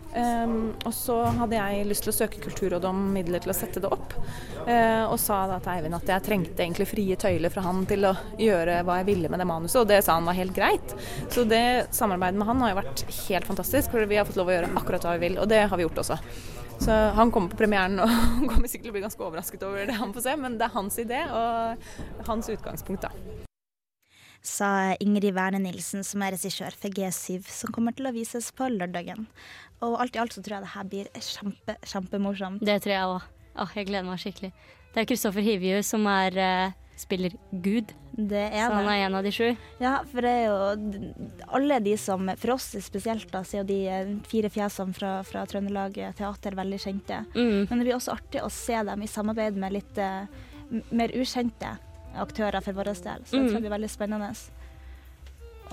Um, 0.09 0.71
og 0.89 0.93
så 0.95 1.15
hadde 1.37 1.57
jeg 1.59 1.85
lyst 1.85 2.01
til 2.05 2.09
å 2.09 2.15
søke 2.15 2.41
Kulturrådet 2.41 2.89
om 2.89 3.01
midler 3.13 3.43
til 3.43 3.53
å 3.53 3.55
sette 3.57 3.81
det 3.83 3.91
opp. 3.93 4.15
Uh, 4.65 5.05
og 5.05 5.17
sa 5.21 5.43
da 5.51 5.59
til 5.61 5.75
Eivind 5.75 5.97
at 5.99 6.09
jeg 6.09 6.25
trengte 6.25 6.65
egentlig 6.65 6.89
frie 6.89 7.17
tøyler 7.19 7.53
fra 7.53 7.63
han 7.67 7.83
til 7.89 8.07
å 8.09 8.15
gjøre 8.41 8.81
hva 8.87 8.99
jeg 8.99 9.09
ville 9.11 9.29
med 9.29 9.41
det 9.41 9.49
manuset, 9.49 9.81
og 9.83 9.89
det 9.91 10.01
sa 10.05 10.17
han 10.17 10.29
var 10.29 10.37
helt 10.39 10.55
greit. 10.55 10.95
Så 11.29 11.45
det 11.49 11.91
samarbeidet 11.95 12.41
med 12.41 12.49
han 12.49 12.63
har 12.65 12.73
jo 12.73 12.79
vært 12.81 13.03
helt 13.27 13.49
fantastisk, 13.49 13.93
for 13.93 14.09
vi 14.09 14.17
har 14.17 14.25
fått 14.29 14.39
lov 14.39 14.49
å 14.49 14.57
gjøre 14.57 14.71
akkurat 14.81 15.05
hva 15.05 15.17
vi 15.17 15.27
vil, 15.27 15.37
og 15.41 15.51
det 15.51 15.61
har 15.67 15.77
vi 15.77 15.85
gjort 15.85 16.01
også. 16.05 16.17
Så 16.79 16.95
han 17.19 17.31
kommer 17.35 17.51
på 17.51 17.59
premieren 17.59 17.99
og 17.99 18.09
kommer 18.49 18.71
sikkert 18.71 18.89
til 18.89 18.95
å 18.95 18.97
bli 18.97 19.05
ganske 19.05 19.27
overrasket 19.27 19.67
over 19.67 19.85
det 19.89 19.99
han 19.99 20.15
får 20.15 20.25
se, 20.25 20.39
men 20.41 20.57
det 20.57 20.69
er 20.69 20.75
hans 20.79 20.99
idé 21.03 21.21
og 21.27 22.25
hans 22.31 22.49
utgangspunkt, 22.55 23.05
da. 23.05 23.48
Sa 24.45 24.95
Ingrid 25.03 25.35
Werne 25.35 25.59
Nilsen, 25.59 26.03
som 26.07 26.23
er 26.23 26.35
regissør 26.37 26.75
for 26.79 26.93
G7, 26.95 27.43
som 27.43 27.73
kommer 27.75 27.95
til 27.95 28.07
å 28.07 28.13
vises 28.15 28.51
på 28.55 28.69
lørdagen. 28.71 29.27
Og 29.83 29.97
alt 29.99 30.15
i 30.15 30.21
alt 30.21 30.35
så 30.35 30.43
tror 30.43 30.59
jeg 30.59 30.65
det 30.65 30.73
her 30.75 30.91
blir 30.91 31.09
kjempe, 31.23 31.75
kjempemorsomt. 31.87 32.63
Det 32.65 32.77
tror 32.83 32.95
jeg 32.95 33.15
òg. 33.15 33.25
Oh, 33.59 33.71
jeg 33.75 33.89
gleder 33.89 34.07
meg 34.07 34.21
skikkelig. 34.21 34.53
Det 34.93 35.01
er 35.01 35.09
Kristoffer 35.09 35.43
Hivju 35.43 35.81
som 35.85 36.07
er, 36.09 36.37
uh, 36.39 36.93
spiller 36.99 37.35
Gud. 37.51 37.91
Det 38.15 38.45
er 38.47 38.63
Så 38.65 38.71
det. 38.71 38.77
han 38.79 38.87
er 38.91 39.03
en 39.05 39.17
av 39.19 39.27
de 39.27 39.31
sju. 39.35 39.49
Ja, 39.79 39.93
for 40.07 40.23
det 40.23 40.31
er 40.31 40.45
jo 40.47 41.11
alle 41.55 41.79
de 41.83 41.93
som 41.99 42.31
For 42.39 42.55
oss 42.55 42.71
spesielt, 42.83 43.29
da, 43.31 43.43
så 43.43 43.59
er 43.59 43.61
jo 43.61 43.67
de 43.69 43.79
eh, 43.87 44.15
fire 44.27 44.49
fjesene 44.51 44.95
fra, 44.95 45.11
fra 45.23 45.45
Trøndelag 45.47 45.99
Teater 46.17 46.57
veldig 46.59 46.79
kjente. 46.79 47.21
Mm. 47.35 47.67
Men 47.69 47.75
det 47.77 47.85
blir 47.85 47.95
også 47.95 48.15
artig 48.17 48.43
å 48.43 48.51
se 48.51 48.75
dem 48.87 49.03
i 49.03 49.11
samarbeid 49.11 49.59
med 49.59 49.77
litt 49.77 50.01
uh, 50.03 50.25
mer 50.91 51.13
ukjente 51.15 51.77
aktører 52.17 52.61
for 52.65 52.73
vår 52.73 52.93
del. 52.93 53.21
Så 53.25 53.37
jeg 53.37 53.49
tror 53.49 53.59
det 53.59 53.65
blir 53.67 53.77
veldig 53.77 53.91
spennende. 53.91 54.33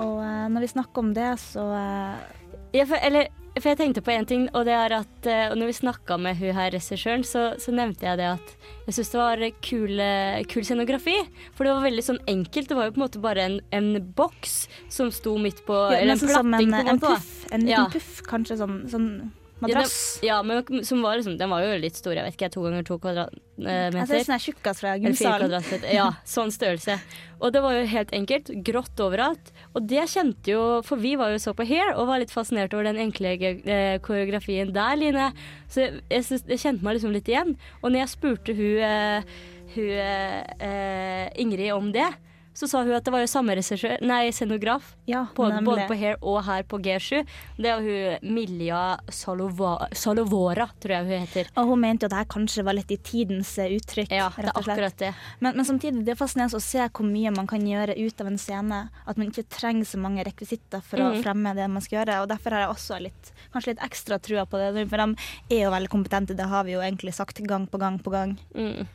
Og 0.02 0.20
eh, 0.20 0.46
når 0.52 0.66
vi 0.66 0.72
snakker 0.74 1.04
om 1.04 1.14
det, 1.16 1.32
så 1.40 1.64
eh, 1.72 2.16
Ja, 2.76 2.84
for, 2.84 3.00
eller, 3.00 3.30
for 3.56 3.70
jeg 3.70 3.78
tenkte 3.80 4.02
på 4.04 4.12
en 4.12 4.26
ting, 4.28 4.42
og 4.52 4.66
det 4.68 4.74
er 4.76 4.92
at 4.98 5.28
uh, 5.30 5.54
når 5.56 5.70
vi 5.70 5.76
snakka 5.78 6.18
med 6.20 6.36
hun 6.36 6.52
her 6.52 6.74
regissøren, 6.74 7.24
så, 7.24 7.54
så 7.62 7.72
nevnte 7.72 8.04
jeg 8.04 8.18
det 8.20 8.26
at 8.34 8.50
jeg 8.84 8.98
syns 8.98 9.12
det 9.14 9.20
var 9.22 9.44
kul, 9.64 10.02
kul 10.52 10.66
scenografi. 10.66 11.14
For 11.56 11.64
det 11.64 11.72
var 11.72 11.86
veldig 11.86 12.04
sånn 12.04 12.20
enkelt. 12.28 12.68
Det 12.68 12.76
var 12.76 12.90
jo 12.90 12.92
på 12.92 13.00
en 13.00 13.06
måte 13.06 13.22
bare 13.24 13.46
en, 13.48 13.56
en 13.72 13.88
boks 14.18 14.58
som 14.92 15.08
sto 15.14 15.38
midt 15.40 15.64
på 15.64 15.72
ja, 15.72 16.02
Eller 16.02 16.12
en 16.12 16.20
nesten 16.20 16.34
platting, 16.34 16.68
en, 16.68 16.76
på 16.76 16.92
en 16.92 17.00
måte. 17.00 17.08
En 17.08 17.16
puff. 17.16 17.32
En 17.48 17.64
liten 17.64 17.72
Ja. 17.72 17.88
puff, 17.96 18.12
kanskje 18.28 18.58
sånn, 18.60 18.76
sånn 18.92 19.08
Ja, 19.56 19.62
madrass. 19.64 20.18
den, 20.20 20.28
ja, 20.28 20.42
men 20.42 20.84
som 20.84 21.00
var 21.00 21.16
liksom, 21.16 21.38
den 21.40 21.48
var 21.48 21.62
jo 21.64 21.76
litt 21.80 21.96
stor. 21.96 22.12
Jeg 22.12 22.26
vet 22.26 22.34
ikke, 22.36 22.50
to 22.52 22.64
ganger 22.66 22.84
to 22.84 22.98
Jeg 23.00 23.16
Altså, 23.16 23.30
kvadratmeter. 23.56 24.25
sånn 24.26 24.36
tjukkast 24.36 24.44
tjukkas 24.44 24.80
fra 24.82 24.96
gymsalen. 25.00 25.54
Ja, 25.94 26.10
sånn 26.28 26.52
størrelse. 26.52 26.98
Og 27.40 27.54
det 27.54 27.62
var 27.64 27.72
jo 27.72 27.86
helt 27.88 28.12
enkelt. 28.12 28.50
Grått 28.64 29.00
overalt. 29.00 29.52
Og 29.72 29.88
det 29.88 30.04
kjente 30.12 30.52
jo 30.52 30.82
For 30.84 31.00
vi 31.00 31.14
var 31.16 31.32
jo 31.32 31.40
så 31.40 31.54
på 31.56 31.64
Hair 31.64 31.94
og 31.96 32.08
var 32.10 32.20
litt 32.20 32.34
fascinert 32.34 32.75
over 32.76 32.84
den 32.84 33.00
enkle 33.00 33.32
eh, 33.32 33.96
koreografien 34.04 34.75
der, 34.76 34.96
Line. 35.00 35.30
Så 35.72 35.86
jeg, 35.86 36.04
jeg, 36.10 36.28
synes, 36.28 36.44
jeg 36.52 36.60
kjente 36.60 36.84
meg 36.84 36.98
liksom 36.98 37.16
litt 37.16 37.28
igjen. 37.28 37.56
Og 37.80 37.90
når 37.90 38.02
jeg 38.04 38.12
spurte 38.12 38.56
hun, 38.56 38.76
eh, 38.84 39.36
hun 39.72 39.90
eh, 40.04 40.40
eh, 40.60 41.26
Ingrid 41.40 41.72
om 41.72 41.92
det, 41.96 42.10
så 42.56 42.66
sa 42.70 42.80
hun 42.82 42.94
at 42.96 43.04
det 43.04 43.12
var 43.12 43.20
jo 43.20 43.28
samme 43.28 43.52
regissør, 43.58 43.98
nei, 44.00 44.30
scenograf, 44.32 44.94
Ja, 45.06 45.26
både, 45.36 45.58
både 45.66 45.84
på 45.90 45.96
Hair 46.00 46.16
og 46.22 46.38
her 46.46 46.62
på 46.64 46.78
G7. 46.82 47.20
Det 47.60 47.68
er 47.70 47.84
hun 47.84 48.32
Milja 48.34 48.96
Salova, 49.12 49.75
Salovora, 49.92 50.66
tror 50.80 50.94
jeg 50.96 51.04
hun 51.04 51.26
heter. 51.26 51.50
Og 51.60 51.68
hun 51.75 51.82
mente 51.84 52.04
jo 52.04 52.08
at 52.08 52.14
det 52.14 52.20
her 52.22 52.30
kanskje 52.32 52.64
var 52.66 52.76
litt 52.78 52.90
i 52.90 52.96
tidens 52.96 53.52
eh, 53.62 53.75
uttrykk. 53.76 54.10
Ja, 54.16 54.30
det 54.34 54.48
er 54.48 54.52
akkurat 54.56 54.96
det. 55.02 55.12
Men, 55.44 55.56
men 55.60 55.68
samtidig 55.68 56.04
det 56.06 56.14
er 56.16 56.20
fascinerende 56.20 56.56
å 56.58 56.64
se 56.64 56.80
hvor 56.88 57.06
mye 57.06 57.34
man 57.36 57.46
kan 57.50 57.60
gjøre 57.66 57.94
ut 58.00 58.20
av 58.25 58.30
en 58.32 58.38
scene. 58.40 58.80
At 59.06 59.20
man 59.20 59.28
ikke 59.30 59.46
trenger 59.52 59.84
så 59.92 60.00
mange 60.00 60.25
rekvisitter 60.26 60.80
for 60.82 60.96
å 61.04 61.12
Mhm. 61.12 61.22
fremme 61.22 61.54
det 61.54 61.68
man 61.70 61.82
skal 61.84 62.00
gjøre. 62.00 62.22
Og 62.22 62.28
Derfor 62.32 62.50
har 62.56 62.64
jeg 62.66 62.72
også 62.75 63.00
litt, 63.02 63.32
kanskje 63.52 63.75
litt 63.75 63.84
ekstra 63.84 64.18
trua 64.18 64.46
på 64.48 64.58
det. 64.58 64.88
For 64.88 64.96
de 64.96 65.14
er 65.58 65.62
jo 65.66 65.70
veldig 65.76 65.88
kompetente, 65.92 66.34
det 66.36 66.46
har 66.48 66.64
vi 66.64 66.72
jo 66.72 66.80
egentlig 66.80 67.14
sagt 67.14 67.38
gang 67.46 67.66
på 67.68 67.78
gang 67.78 67.98
på 68.00 68.10
gang. 68.10 68.38
Mm. 68.56 68.86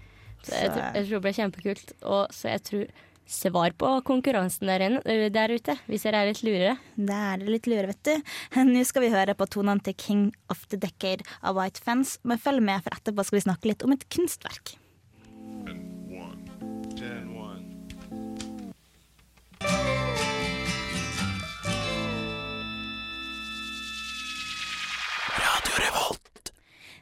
Så 0.42 0.52
jeg, 0.58 0.72
tror, 0.74 0.84
jeg 0.98 1.06
tror 1.06 1.16
det 1.20 1.22
blir 1.22 1.38
kjempekult. 1.38 1.94
Og 2.04 2.28
så 2.34 2.50
jeg 2.56 2.64
tror 2.68 2.86
svar 3.30 3.74
på 3.78 3.94
konkurransen 4.08 4.70
der, 4.70 5.00
der 5.34 5.54
ute, 5.56 5.78
hvis 5.88 6.06
dere 6.08 6.24
er 6.24 6.32
litt 6.32 6.44
lurere. 6.46 6.76
Det 6.96 7.22
er 7.32 7.46
litt 7.48 7.70
lure, 7.72 7.92
vet 7.92 8.04
du. 8.08 8.36
Nå 8.72 8.84
skal 8.88 9.06
vi 9.06 9.14
høre 9.14 9.38
på 9.38 9.50
tonene 9.52 9.84
til 9.86 9.98
King 9.98 10.28
of 10.52 10.66
the 10.74 10.80
Decade 10.82 11.26
av 11.42 11.60
White 11.60 11.84
Fence. 11.84 12.20
Men 12.28 12.42
følg 12.42 12.64
med, 12.66 12.84
for 12.86 12.98
etterpå 12.98 13.28
skal 13.28 13.40
vi 13.42 13.48
snakke 13.48 13.72
litt 13.72 13.88
om 13.88 13.96
et 13.96 14.08
kunstverk. 14.12 14.76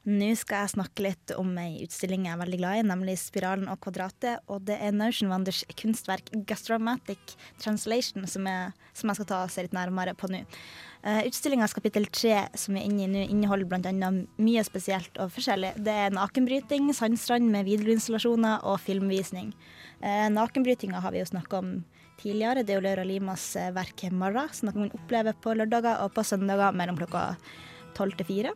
Nå 0.10 0.30
skal 0.40 0.64
jeg 0.64 0.72
snakke 0.74 1.04
litt 1.06 1.32
om 1.38 1.52
ei 1.62 1.84
utstilling 1.84 2.24
jeg 2.26 2.34
er 2.34 2.40
veldig 2.40 2.58
glad 2.58 2.80
i, 2.80 2.86
nemlig 2.88 3.14
'Spiralen 3.22 3.70
og 3.70 3.78
kvadratet'. 3.84 4.42
Og 4.50 4.64
det 4.66 4.80
er 4.82 4.96
Notion 4.96 5.30
Wonders 5.30 5.62
kunstverk 5.78 6.32
'Gastromatic 6.50 7.36
Translation' 7.62 8.26
som 8.26 8.48
jeg, 8.48 8.72
som 8.94 9.10
jeg 9.10 9.20
skal 9.20 9.28
ta 9.30 9.44
og 9.44 9.52
se 9.54 9.62
litt 9.62 9.76
nærmere 9.76 10.16
på 10.18 10.32
nå. 10.32 10.42
Uh, 11.06 11.22
Utstillingas 11.30 11.76
kapittel 11.78 12.08
tre, 12.10 12.48
som 12.56 12.74
vi 12.74 12.82
er 12.82 12.90
inne 12.90 13.06
i 13.06 13.12
nå, 13.12 13.30
inneholder 13.30 13.70
bl.a. 13.70 14.10
mye 14.42 14.64
spesielt 14.66 15.14
og 15.20 15.30
forskjellig. 15.32 15.76
Det 15.78 15.94
er 15.94 16.10
nakenbryting, 16.10 16.90
sandstrand 16.92 17.46
med 17.46 17.70
videoinstallasjoner 17.70 18.66
og 18.66 18.80
filmvisning. 18.82 19.54
Uh, 20.02 20.28
nakenbrytinga 20.34 21.04
har 21.06 21.14
vi 21.14 21.22
jo 21.22 21.30
snakka 21.30 21.62
om 21.62 21.86
tidligere. 22.20 22.64
Det 22.64 22.74
er 22.74 22.82
jo 22.82 22.88
Laura 22.88 23.06
Limas 23.06 23.56
eh, 23.56 23.72
verk 23.72 24.10
'Marra', 24.10 24.50
som 24.52 24.72
man 24.72 24.90
kan 24.90 25.00
oppleve 25.00 25.34
på 25.40 25.54
lørdager 25.54 26.02
og 26.02 26.14
på 26.14 26.24
søndager 26.24 26.74
mellom 26.74 26.98
klokka 26.98 27.38
tolv 27.96 28.18
til 28.18 28.26
fire. 28.26 28.54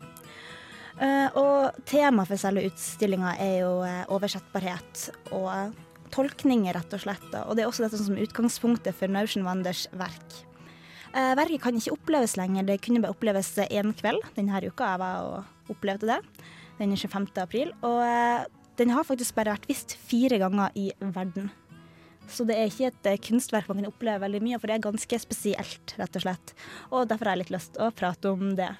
Eh, 1.02 1.28
og 1.34 1.74
temaet 1.90 2.30
for 2.30 2.38
selve 2.38 2.68
utstillinga 2.68 3.34
er 3.42 3.54
jo 3.64 3.72
eh, 3.86 4.04
oversettbarhet 4.14 5.08
og 5.34 5.74
tolkninger, 6.14 6.76
rett 6.76 6.94
og 6.94 7.02
slett. 7.02 7.26
Og 7.42 7.56
det 7.56 7.64
er 7.64 7.70
også 7.70 7.86
dette 7.86 7.98
som 7.98 8.14
er 8.14 8.28
utgangspunktet 8.28 8.94
for 8.94 9.10
Naution 9.10 9.46
Wanders 9.46 9.88
verk. 9.98 10.38
Eh, 11.14 11.32
verket 11.38 11.64
kan 11.64 11.78
ikke 11.78 11.96
oppleves 11.96 12.36
lenger, 12.38 12.66
det 12.68 12.80
kunne 12.84 13.02
bare 13.02 13.14
oppleves 13.14 13.50
én 13.66 13.90
kveld 13.98 14.22
denne 14.38 14.62
uka. 14.62 14.94
Jeg 14.94 15.02
var 15.02 15.26
og 15.26 15.74
opplevde 15.74 16.12
det, 16.12 16.46
den 16.78 16.94
25. 16.94 17.28
april. 17.42 17.74
Og 17.82 18.48
den 18.78 18.94
har 18.94 19.06
faktisk 19.06 19.34
bare 19.34 19.54
vært 19.54 19.68
vist 19.70 19.98
fire 20.06 20.38
ganger 20.42 20.74
i 20.78 20.88
verden. 21.00 21.50
Så 22.30 22.46
det 22.48 22.56
er 22.56 22.70
ikke 22.70 22.88
et 22.88 23.26
kunstverk 23.26 23.68
man 23.68 23.82
kan 23.82 23.90
oppleve 23.90 24.22
veldig 24.22 24.40
mye, 24.46 24.58
for 24.58 24.70
det 24.70 24.78
er 24.78 24.86
ganske 24.86 25.18
spesielt, 25.20 25.94
rett 26.00 26.16
og 26.16 26.24
slett. 26.24 26.54
Og 26.88 27.08
derfor 27.10 27.28
har 27.28 27.36
jeg 27.36 27.44
litt 27.44 27.56
lyst 27.58 27.74
til 27.74 27.84
å 27.84 27.94
prate 27.94 28.30
om 28.32 28.54
det. 28.56 28.70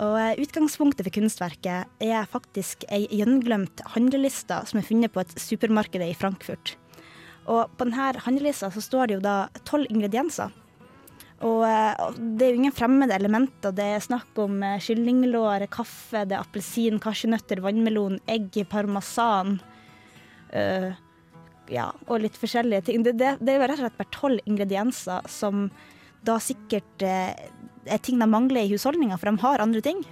Og 0.00 0.16
eh, 0.16 0.40
Utgangspunktet 0.40 1.06
for 1.06 1.14
kunstverket 1.18 2.02
er 2.02 2.30
faktisk 2.30 2.86
ei 2.92 3.04
gjenglemt 3.10 3.82
handleliste 3.94 4.62
som 4.68 4.80
er 4.80 4.86
funnet 4.86 5.12
på 5.12 5.20
et 5.24 5.34
supermarked 5.36 6.04
i 6.04 6.14
Frankfurt. 6.16 6.76
Og 7.50 7.70
På 7.76 7.86
denne 7.86 8.12
handlelista 8.24 8.70
så 8.72 8.82
står 8.82 9.08
det 9.08 9.18
jo 9.18 9.24
da 9.24 9.36
tolv 9.68 9.90
ingredienser. 9.90 10.52
Eh, 11.42 11.46
og 11.46 12.16
Det 12.16 12.46
er 12.46 12.54
jo 12.54 12.60
ingen 12.62 12.76
fremmede 12.76 13.16
elementer. 13.18 13.74
Det 13.74 13.84
er 13.84 14.04
snakk 14.04 14.38
om 14.40 14.62
eh, 14.62 14.80
kyllinglår, 14.80 15.66
kaffe, 15.72 16.24
det 16.24 16.38
er 16.38 16.44
appelsin, 16.44 17.00
kasjenøtter, 17.02 17.60
vannmelon, 17.64 18.20
egg, 18.30 18.62
parmesan. 18.70 19.58
Uh, 20.52 20.92
ja, 21.72 21.86
og 22.04 22.20
litt 22.20 22.34
forskjellige 22.36 22.84
ting. 22.84 23.04
Det, 23.06 23.14
det, 23.16 23.30
det 23.40 23.54
er 23.54 23.56
jo 23.56 23.64
rett 23.64 23.78
og 23.78 23.86
slett 23.86 23.96
bare 23.96 24.12
tolv 24.12 24.50
ingredienser 24.50 25.28
som 25.32 25.70
da 26.26 26.36
sikkert 26.42 27.02
eh, 27.06 27.32
ting 28.02 28.20
de 28.22 28.28
mangler 28.30 28.64
i 28.64 28.72
husholdninga, 28.72 29.18
for 29.18 29.30
de 29.30 29.42
har 29.42 29.62
andre 29.64 29.82
ting. 29.84 30.02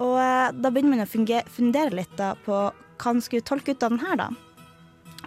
Og 0.00 0.16
eh, 0.20 0.48
da 0.56 0.70
begynner 0.70 0.96
man 0.96 1.04
å 1.04 1.42
fundere 1.52 1.96
litt 1.96 2.14
da, 2.18 2.34
på 2.46 2.64
hva 2.72 3.12
man 3.12 3.24
skulle 3.24 3.46
tolke 3.46 3.74
ut 3.74 3.84
av 3.84 3.94
den 3.94 4.02
her, 4.04 4.20
da. 4.20 4.30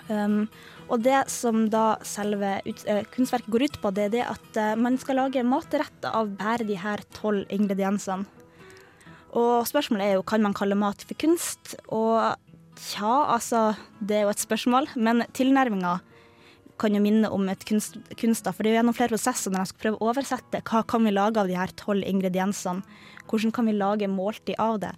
Um, 0.05 0.45
og 0.86 1.01
det 1.01 1.24
som 1.34 1.63
da 1.74 1.95
selve 2.05 2.60
ut, 2.67 2.84
uh, 2.86 3.01
kunstverket 3.10 3.50
går 3.50 3.65
ut 3.65 3.77
på, 3.81 3.91
det 3.95 4.03
er 4.05 4.12
det 4.13 4.25
at 4.27 4.60
uh, 4.62 4.75
man 4.77 5.00
skal 5.01 5.17
lage 5.17 5.41
matretter 5.48 6.13
av 6.13 6.29
bare 6.38 6.67
de 6.67 6.77
her 6.77 7.01
tolv 7.15 7.50
ingrediensene. 7.53 8.27
Og 9.36 9.65
spørsmålet 9.67 10.05
er 10.05 10.13
jo 10.15 10.27
kan 10.27 10.43
man 10.45 10.55
kalle 10.55 10.77
mat 10.79 11.01
for 11.03 11.17
kunst? 11.19 11.74
Og 11.91 12.38
tja, 12.79 13.15
altså 13.34 13.74
det 14.00 14.19
er 14.19 14.27
jo 14.27 14.36
et 14.36 14.45
spørsmål, 14.45 14.88
men 14.95 15.25
tilnærminga 15.36 15.98
kan 16.82 16.96
jo 16.96 17.01
minne 17.03 17.29
om 17.32 17.48
et 17.51 17.63
kunst, 17.67 17.98
kunst 18.20 18.46
da, 18.46 18.51
for 18.51 18.63
det 18.63 18.72
er 18.72 18.75
jo 18.75 18.79
gjennom 18.82 18.96
flere 18.98 19.13
prosesser 19.13 19.53
når 19.53 19.63
jeg 19.63 19.72
skal 19.72 19.84
prøve 19.84 20.00
å 20.00 20.10
oversette 20.12 20.63
hva 20.67 20.82
kan 20.88 21.05
vi 21.08 21.13
lage 21.13 21.39
av 21.41 21.51
de 21.51 21.55
her 21.58 21.72
tolv 21.79 22.03
ingrediensene. 22.08 22.84
Hvordan 23.29 23.53
kan 23.55 23.70
vi 23.70 23.77
lage 23.77 24.10
måltid 24.12 24.60
av 24.62 24.82
det? 24.84 24.91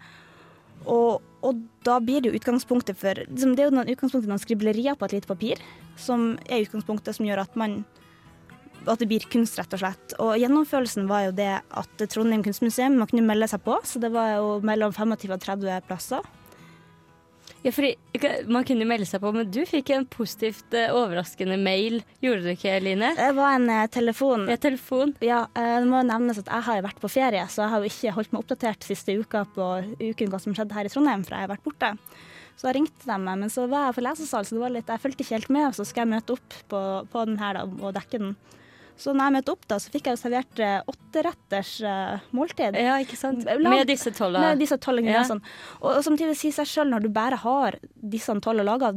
Og, 0.86 1.22
og 1.46 1.62
da 1.86 1.98
blir 2.03 2.22
det 2.22 2.31
jo 2.31 2.39
utgangspunktet 2.39 3.00
for 3.00 3.17
liksom, 3.17 3.55
Det 3.57 3.63
er 3.63 3.69
jo 3.69 3.75
noen 3.75 3.89
utgangspunktet 3.91 4.29
noen 4.29 4.41
skriblerier 4.41 4.98
på 4.98 5.07
et 5.07 5.15
lite 5.17 5.29
papir, 5.29 5.62
som 6.00 6.36
er 6.46 6.65
utgangspunktet 6.65 7.17
som 7.17 7.27
gjør 7.27 7.43
at 7.46 7.57
man 7.60 7.81
at 8.88 9.01
det 9.01 9.10
blir 9.10 9.25
kunst, 9.27 9.57
rett 9.60 9.74
og 9.75 9.81
slett. 9.81 10.13
Og 10.24 10.38
gjennomførelsen 10.39 11.10
var 11.10 11.25
jo 11.25 11.34
det 11.36 11.50
at 11.60 12.03
Trondheim 12.13 12.43
kunstmuseum 12.46 12.96
man 13.01 13.10
kunne 13.10 13.25
melde 13.27 13.50
seg 13.51 13.60
på, 13.65 13.75
så 13.84 14.00
det 14.00 14.13
var 14.13 14.38
jo 14.38 14.53
mellom 14.63 14.93
25 14.96 15.34
og 15.34 15.41
30 15.43 15.81
plasser. 15.89 16.29
Ja, 17.67 17.71
fordi 17.75 17.95
Man 18.47 18.63
kunne 18.63 18.86
melde 18.88 19.05
seg 19.05 19.19
på, 19.21 19.31
men 19.36 19.50
du 19.51 19.59
fikk 19.67 19.91
en 19.93 20.05
positivt 20.09 20.74
eh, 20.77 20.93
overraskende 20.95 21.57
mail. 21.59 22.00
Gjorde 22.24 22.45
du 22.45 22.51
ikke, 22.53 22.77
Line? 22.81 23.12
Det 23.17 23.27
var 23.36 23.57
en 23.57 23.67
eh, 23.74 23.83
telefon. 23.91 24.47
Ja, 24.47 24.55
telefon. 24.62 25.12
Ja, 25.25 25.41
eh, 25.51 25.74
det 25.83 25.89
må 25.91 26.00
nevnes 26.07 26.39
at 26.39 26.47
jeg 26.47 26.65
har 26.69 26.86
vært 26.86 27.01
på 27.03 27.12
ferie, 27.12 27.43
så 27.51 27.65
jeg 27.65 27.74
har 27.74 27.83
jo 27.83 27.91
ikke 27.91 28.15
holdt 28.15 28.33
meg 28.33 28.41
oppdatert 28.45 28.88
siste 28.88 29.17
uka 29.19 29.43
på 29.53 29.67
uken 30.00 30.31
hva 30.31 30.39
som 30.41 30.55
skjedde 30.55 30.77
her 30.77 30.88
i 30.88 30.93
Trondheim, 30.93 31.27
for 31.27 31.36
jeg 31.36 31.45
har 31.45 31.51
vært 31.51 31.67
borte. 31.67 31.91
Så 32.57 32.71
ringte 32.74 33.05
de 33.05 33.19
meg, 33.21 33.43
men 33.43 33.51
så 33.53 33.67
var 33.69 33.89
jeg 33.89 33.97
på 34.00 34.05
lesesal, 34.07 34.47
så 34.47 34.55
det 34.55 34.63
var 34.63 34.74
litt, 34.74 34.89
jeg 34.89 35.03
fulgte 35.03 35.25
ikke 35.25 35.36
helt 35.36 35.51
med. 35.53 35.67
Og 35.67 35.77
så 35.77 35.86
skal 35.86 36.05
jeg 36.05 36.13
møte 36.15 36.38
opp 36.39 36.59
på, 36.71 36.83
på 37.12 37.25
den 37.27 37.38
her 37.43 37.59
da, 37.59 37.67
og 37.67 37.97
dekke 38.00 38.24
den. 38.24 38.31
Så 38.98 39.13
når 39.13 39.27
jeg 39.27 39.34
møtte 39.38 39.54
opp, 39.54 39.66
da, 39.70 39.77
så 39.77 39.92
fikk 39.94 40.08
jeg 40.10 40.18
jo 40.18 40.22
servert 40.24 40.60
eh, 40.66 40.80
åtteretters 40.89 41.72
uh, 41.86 42.24
måltid. 42.34 42.77
Ja, 42.82 42.96
ikke 43.04 43.18
sant? 43.20 43.44
Lag- 43.46 43.62
Med 43.70 43.88
disse 43.92 44.10
tolv. 44.18 44.39
Med 44.42 44.58
disse 44.63 44.77
tolv 44.82 45.04
ingrediensene. 45.04 45.44
Og, 45.84 45.92
og 46.00 46.06
samtidig 46.08 46.34
sier 46.39 46.56
seg 46.56 46.70
sjøl, 46.72 46.89
når 46.89 47.06
du 47.06 47.12
bare 47.13 47.38
har 47.44 47.77
disse 48.01 48.34
tolv 48.42 48.66
laga 48.66 48.89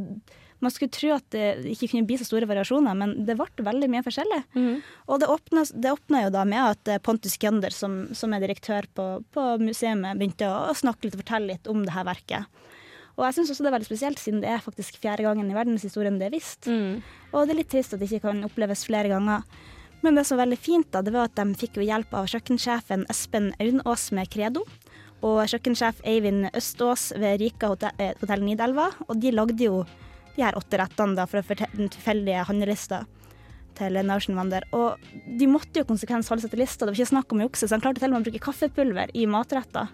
Man 0.61 0.73
skulle 0.73 0.92
tro 0.92 1.14
at 1.14 1.25
det 1.33 1.45
ikke 1.73 1.87
kunne 1.95 2.04
bli 2.09 2.19
så 2.21 2.26
store 2.28 2.45
variasjoner, 2.49 2.97
men 2.97 3.12
det 3.25 3.33
ble 3.38 3.64
veldig 3.64 3.88
mye 3.92 4.02
forskjellig. 4.04 4.40
Mm. 4.52 4.83
Og 5.09 5.21
det 5.23 5.28
åpna, 5.33 5.62
det 5.73 5.92
åpna 5.95 6.25
jo 6.26 6.33
da 6.35 6.42
med 6.45 6.61
at 6.61 6.90
eh, 6.92 6.99
Pontus 7.00 7.38
Kjønder, 7.40 7.73
som, 7.73 7.95
som 8.12 8.33
er 8.37 8.42
direktør 8.45 8.85
på, 8.92 9.07
på 9.33 9.47
museet, 9.62 9.97
begynte 10.21 10.49
å, 10.52 10.66
å 10.69 10.76
snakke 10.76 11.07
litt 11.09 11.16
og 11.16 11.23
fortelle 11.23 11.54
litt 11.54 11.71
om 11.73 11.80
det 11.87 11.95
her 11.97 12.04
verket. 12.04 12.61
Og 13.16 13.25
jeg 13.25 13.38
syns 13.38 13.50
også 13.54 13.64
det 13.64 13.71
er 13.73 13.76
veldig 13.78 13.88
spesielt, 13.88 14.21
siden 14.21 14.40
det 14.45 14.52
er 14.52 14.61
faktisk 14.64 15.00
fjerde 15.00 15.25
gangen 15.26 15.49
i 15.49 15.57
verdenshistorien 15.57 16.21
det 16.21 16.28
er 16.28 16.37
visst. 16.37 16.69
Mm. 16.69 17.00
Og 17.33 17.45
det 17.49 17.52
er 17.57 17.61
litt 17.62 17.73
trist 17.73 17.97
at 17.97 18.00
det 18.00 18.09
ikke 18.12 18.28
kan 18.28 18.45
oppleves 18.49 18.85
flere 18.88 19.09
ganger. 19.12 19.45
Men 20.00 20.16
det 20.16 20.25
som 20.25 20.38
var 20.38 20.47
veldig 20.47 20.59
fint, 20.61 20.88
da, 20.92 21.02
det 21.04 21.12
var 21.12 21.28
at 21.28 21.37
de 21.37 21.59
fikk 21.61 21.76
jo 21.76 21.85
hjelp 21.85 22.14
av 22.16 22.28
kjøkkensjefen 22.33 23.04
Espen 23.12 23.50
Aunås 23.61 24.09
med 24.16 24.30
Credo. 24.33 24.64
Og 25.21 25.42
kjøkkensjef 25.52 26.00
Eivind 26.09 26.49
Østås 26.57 27.11
ved 27.21 27.42
Rika 27.42 27.69
hotell, 27.75 27.92
eh, 28.00 28.14
hotell 28.23 28.45
Nidelva. 28.47 28.88
Og 29.09 29.21
de 29.21 29.35
lagde 29.37 29.61
jo 29.66 29.83
de 30.37 30.45
her 30.45 30.57
åtte 30.57 30.80
rettene 30.80 31.19
da, 31.19 31.26
fortelle 31.28 31.69
den 31.76 31.92
tilfeldige 31.92 32.47
handlelista 32.49 33.04
til 33.80 33.97
Naution 34.04 34.38
Og 34.73 34.99
de 35.38 35.47
måtte 35.47 35.80
jo 35.80 35.88
konsekvens 35.88 36.28
holde 36.28 36.45
seg 36.45 36.52
til 36.52 36.62
lista, 36.64 36.85
det 36.85 36.92
var 36.92 37.00
ikke 37.00 37.14
snakk 37.14 37.33
om 37.33 37.40
å 37.40 37.49
jukse, 37.49 37.69
så 37.69 37.76
de 37.76 37.85
klarte 37.85 38.00
til 38.00 38.11
og 38.11 38.16
med 38.16 38.23
å 38.23 38.28
bruke 38.28 38.45
kaffepulver 38.45 39.12
i 39.14 39.26
matretter. 39.26 39.88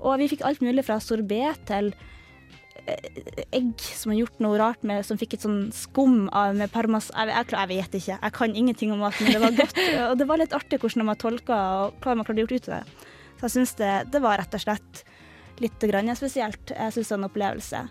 Og 0.00 0.18
vi 0.20 0.30
fikk 0.32 0.44
alt 0.48 0.62
mulig 0.64 0.84
fra 0.86 0.98
sorbet 1.00 1.60
til 1.68 1.92
egg 3.54 3.82
som 3.82 4.12
har 4.12 4.20
gjort 4.22 4.42
noe 4.42 4.58
rart 4.60 4.84
med, 4.86 5.04
som 5.06 5.18
fikk 5.20 5.36
et 5.36 5.44
sånn 5.44 5.70
skum 5.74 6.28
av, 6.28 6.54
med 6.56 6.72
parmas... 6.72 7.10
Jeg, 7.14 7.32
jeg, 7.32 7.48
jeg 7.54 7.70
vet 7.72 7.96
ikke, 8.00 8.18
jeg 8.18 8.36
kan 8.36 8.56
ingenting 8.56 8.94
om 8.94 9.02
maten, 9.04 9.26
men 9.26 9.36
det 9.36 9.42
var 9.44 9.58
godt. 9.58 9.80
Og 10.10 10.16
det 10.20 10.28
var 10.30 10.42
litt 10.42 10.56
artig 10.56 10.80
hvordan 10.80 11.04
de 11.04 11.10
har 11.10 11.20
tolka 11.20 11.60
og 11.80 12.04
hva 12.04 12.16
man 12.16 12.26
klarte 12.26 12.42
å 12.42 12.46
gjort 12.46 12.56
ut 12.56 12.70
av 12.70 12.78
det. 12.78 13.10
Så 13.40 13.46
jeg 13.46 13.54
syns 13.56 13.76
det, 13.78 13.92
det 14.12 14.22
var 14.22 14.40
rett 14.40 14.56
og 14.56 14.62
slett 14.62 15.04
litt 15.60 15.86
grann 15.90 16.10
spesielt. 16.16 16.72
Jeg 16.72 16.96
syns 16.96 17.08
det 17.08 17.14
var 17.14 17.20
en 17.20 17.30
opplevelse. 17.30 17.84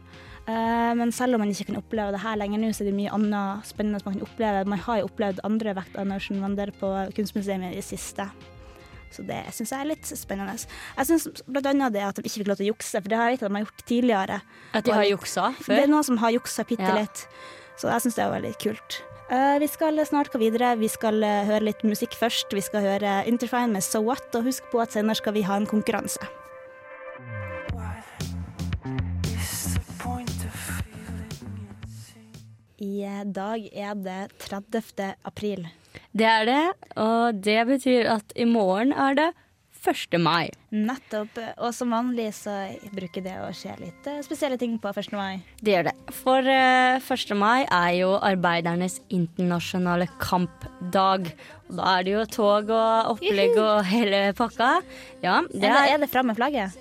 Eh, 0.49 0.91
men 0.97 1.11
selv 1.13 1.37
om 1.37 1.43
man 1.43 1.51
ikke 1.53 1.69
kan 1.69 1.81
oppleve 1.81 2.13
det 2.15 2.21
her 2.23 2.37
lenger 2.39 2.61
nå, 2.61 2.69
så 2.73 2.83
er 2.83 2.89
det 2.89 2.97
mye 2.97 3.15
annet 3.15 3.67
spennende 3.69 4.01
man 4.05 4.17
kan 4.17 4.27
oppleve. 4.29 4.69
Man 4.69 4.85
har 4.85 5.01
jo 5.01 5.09
opplevd 5.09 5.43
andre 5.47 5.75
vekt 5.77 5.99
av 5.99 6.09
Wander 6.39 6.73
på 6.79 6.93
Kunstmuseet 7.17 7.69
i 7.69 7.75
det 7.77 7.85
siste. 7.85 8.29
Så 9.09 9.25
det 9.25 9.41
syns 9.55 9.73
jeg 9.73 9.81
er 9.81 9.89
litt 9.89 10.05
spennende. 10.05 10.55
Jeg 10.97 11.09
syns 11.09 11.43
bl.a. 11.47 11.89
det 11.89 12.03
at 12.05 12.19
de 12.19 12.25
ikke 12.25 12.41
fikk 12.43 12.51
lov 12.51 12.59
til 12.59 12.69
å 12.69 12.71
jukse, 12.73 13.01
for 13.01 13.09
det 13.09 13.17
har 13.19 13.29
jeg 13.29 13.37
visst 13.37 13.45
at 13.45 13.49
de 13.49 13.57
har 13.57 13.65
gjort 13.65 13.85
tidligere. 13.89 14.41
At 14.77 14.85
de 14.85 14.95
har 14.95 15.07
juksa 15.09 15.51
før? 15.57 15.75
Det 15.75 15.85
er 15.85 15.93
noen 15.93 16.07
som 16.07 16.19
har 16.21 16.35
juksa 16.35 16.65
bitte 16.69 16.89
Ja. 16.89 17.05
Så 17.79 17.87
jeg 17.87 18.03
syns 18.03 18.17
det 18.17 18.25
er 18.25 18.33
veldig 18.33 18.57
kult. 18.59 18.99
Uh, 19.29 19.55
vi 19.61 19.69
skal 19.69 20.01
snart 20.05 20.31
gå 20.33 20.41
videre. 20.41 20.73
Vi 20.81 20.89
skal 20.91 21.21
uh, 21.23 21.45
høre 21.47 21.69
litt 21.69 21.83
musikk 21.87 22.17
først. 22.17 22.51
Vi 22.51 22.63
skal 22.65 22.83
høre 22.83 23.21
Interfine 23.29 23.71
med 23.71 23.85
So 23.85 24.01
What, 24.03 24.27
og 24.35 24.49
husk 24.49 24.67
på 24.71 24.81
at 24.83 24.97
senere 24.97 25.15
skal 25.15 25.37
vi 25.37 25.45
ha 25.47 25.55
en 25.55 25.69
konkurranse. 25.69 26.19
I 32.79 33.03
dag 33.27 33.65
er 33.75 33.95
det 33.99 34.21
30. 34.39 35.13
april. 35.27 35.67
Det 36.17 36.25
er 36.25 36.47
det, 36.49 36.63
og 36.97 37.37
det 37.45 37.59
betyr 37.69 38.09
at 38.17 38.33
i 38.35 38.47
morgen 38.49 38.91
er 38.93 39.17
det 39.19 39.27
1. 39.79 40.17
mai. 40.19 40.49
Nettopp. 40.75 41.37
Og 41.63 41.71
som 41.73 41.93
vanlig 41.93 42.27
så 42.35 42.51
bruker 42.91 43.23
det 43.23 43.35
å 43.39 43.47
skje 43.55 43.77
litt 43.79 44.09
eh, 44.11 44.19
spesielle 44.25 44.57
ting 44.59 44.75
på 44.81 44.91
1. 44.91 45.13
mai. 45.15 45.39
Det 45.63 45.71
gjør 45.75 45.87
det. 45.87 45.93
For 46.17 46.49
eh, 46.51 46.99
1. 46.99 47.31
mai 47.39 47.63
er 47.63 47.93
jo 48.01 48.11
arbeidernes 48.17 48.99
internasjonale 49.07 50.09
kampdag. 50.19 51.31
Og 51.69 51.79
da 51.79 51.95
er 51.95 52.07
det 52.07 52.15
jo 52.17 52.25
tog 52.35 52.73
og 52.75 53.13
opplegg 53.15 53.55
og 53.61 53.85
hele 53.87 54.23
pakka. 54.37 54.79
Ja, 55.23 55.39
det 55.47 55.63
Er 55.63 55.69
det, 55.69 55.75
er 55.85 55.93
er 55.95 56.03
det 56.03 56.11
fram 56.11 56.33
med 56.33 56.39
flagget? 56.41 56.75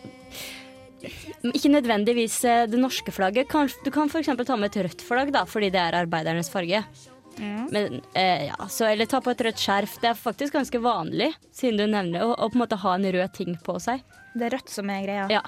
ikke 0.99 1.70
nødvendigvis 1.70 2.40
eh, 2.44 2.64
det 2.66 2.80
norske 2.82 3.12
flagget. 3.14 3.47
Du 3.85 3.90
kan 3.94 4.11
f.eks. 4.11 4.26
ta 4.26 4.56
med 4.58 4.73
et 4.73 4.82
rødt 4.88 5.04
flagg, 5.06 5.30
da, 5.32 5.44
fordi 5.47 5.70
det 5.70 5.78
er 5.78 5.94
arbeidernes 6.00 6.50
farge. 6.50 6.82
Men, 7.71 8.00
eh, 8.14 8.49
ja, 8.49 8.68
så, 8.68 8.88
eller 8.88 9.09
ta 9.11 9.21
på 9.25 9.33
et 9.35 9.45
rødt 9.47 9.62
skjerf. 9.62 9.99
Det 10.02 10.11
er 10.11 10.18
faktisk 10.18 10.57
ganske 10.59 10.80
vanlig, 10.83 11.30
siden 11.54 11.78
du 11.80 11.87
nevner 11.87 12.18
det, 12.18 12.26
å, 12.26 12.35
på 12.49 12.59
en 12.59 12.64
måte 12.64 12.80
ha 12.83 12.97
en 12.97 13.09
rød 13.18 13.33
ting 13.37 13.57
på 13.64 13.78
seg. 13.83 14.04
Det 14.35 14.49
er 14.49 14.57
rødt 14.59 14.73
som 14.73 14.90
er 14.92 15.07
greia. 15.07 15.28
Ja, 15.33 15.42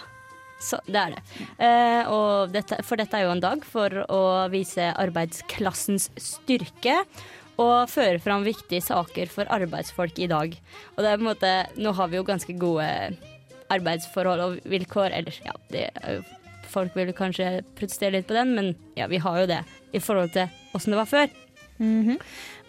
så 0.61 0.80
det 0.87 1.00
er 1.00 1.16
det. 1.16 1.20
Eh, 1.56 2.11
og 2.12 2.54
dette, 2.54 2.80
for 2.87 3.00
dette 3.00 3.16
er 3.16 3.26
jo 3.26 3.35
en 3.35 3.42
dag 3.42 3.64
for 3.66 4.02
å 4.06 4.23
vise 4.52 4.90
arbeidsklassens 4.92 6.11
styrke. 6.20 7.00
Og 7.61 7.90
føre 7.92 8.20
fram 8.25 8.44
viktige 8.47 8.80
saker 8.80 9.28
for 9.28 9.49
arbeidsfolk 9.52 10.16
i 10.23 10.28
dag. 10.30 10.54
Og 10.94 11.02
det 11.04 11.11
er 11.11 11.18
på 11.18 11.25
en 11.26 11.28
måte 11.28 11.50
Nå 11.76 11.92
har 11.99 12.09
vi 12.09 12.16
jo 12.16 12.25
ganske 12.25 12.54
gode 12.56 12.87
arbeidsforhold 13.70 14.44
og 14.47 14.70
vilkår. 14.70 15.12
Eller 15.18 15.40
ja, 15.44 15.52
det 15.68 15.90
folk 16.70 16.97
vil 16.97 17.12
kanskje 17.16 17.61
protestere 17.78 18.18
litt 18.18 18.28
på 18.30 18.37
den, 18.37 18.54
men 18.56 18.73
ja, 18.99 19.09
vi 19.11 19.20
har 19.23 19.42
jo 19.42 19.50
det 19.50 19.61
i 19.92 20.02
forhold 20.02 20.32
til 20.37 20.49
åssen 20.76 20.94
det 20.94 21.00
var 21.00 21.11
før. 21.11 21.32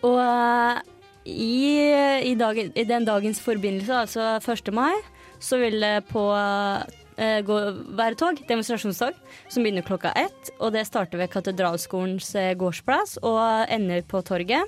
Og 0.02 0.18
eh, 0.24 0.82
i, 1.30 1.54
i, 2.32 2.36
dag, 2.40 2.58
i 2.58 2.86
den 2.90 3.06
dagens 3.06 3.42
forbindelse, 3.44 3.94
altså 4.08 4.54
1. 4.56 4.72
mai, 4.74 4.96
så 5.42 5.60
vil 5.62 5.78
det 5.82 6.08
på 6.10 6.24
eh, 6.34 7.40
gå, 7.46 7.58
være 7.98 8.18
tog, 8.18 8.42
demonstrasjonstog, 8.50 9.18
som 9.52 9.64
begynner 9.66 9.86
klokka 9.86 10.14
ett. 10.18 10.52
Og 10.60 10.74
det 10.74 10.88
starter 10.90 11.22
ved 11.22 11.32
Katedralskolens 11.34 12.32
eh, 12.40 12.54
gårdsplass 12.58 13.20
og 13.22 13.42
ender 13.70 14.02
på 14.10 14.24
torget. 14.26 14.66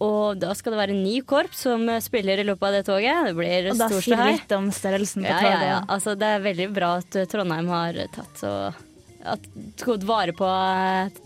Og 0.00 0.38
da 0.40 0.54
skal 0.56 0.72
det 0.72 0.78
være 0.80 0.94
ni 0.96 1.18
korps 1.28 1.66
som 1.66 1.82
spiller 2.00 2.40
i 2.40 2.44
løpet 2.48 2.64
av 2.70 2.76
det 2.78 2.84
toget. 2.88 3.26
Det 3.28 3.34
blir 3.36 3.66
Og 3.74 3.80
da 3.82 3.88
sier 3.92 4.22
litt 4.30 4.52
om 4.56 4.70
størrelsen 4.72 5.26
på 5.26 5.28
Ja, 5.28 5.40
toget. 5.44 5.60
ja, 5.60 5.72
ja. 5.74 5.80
Altså, 5.92 6.14
det 6.16 6.30
er 6.38 6.46
veldig 6.46 6.68
bra 6.72 6.94
at 7.02 7.18
Trondheim 7.28 7.68
har 7.68 7.98
tatt 8.14 8.40
så 8.40 8.52
at, 9.28 9.44
tatt 9.80 10.04
vare 10.08 10.32
på, 10.36 10.48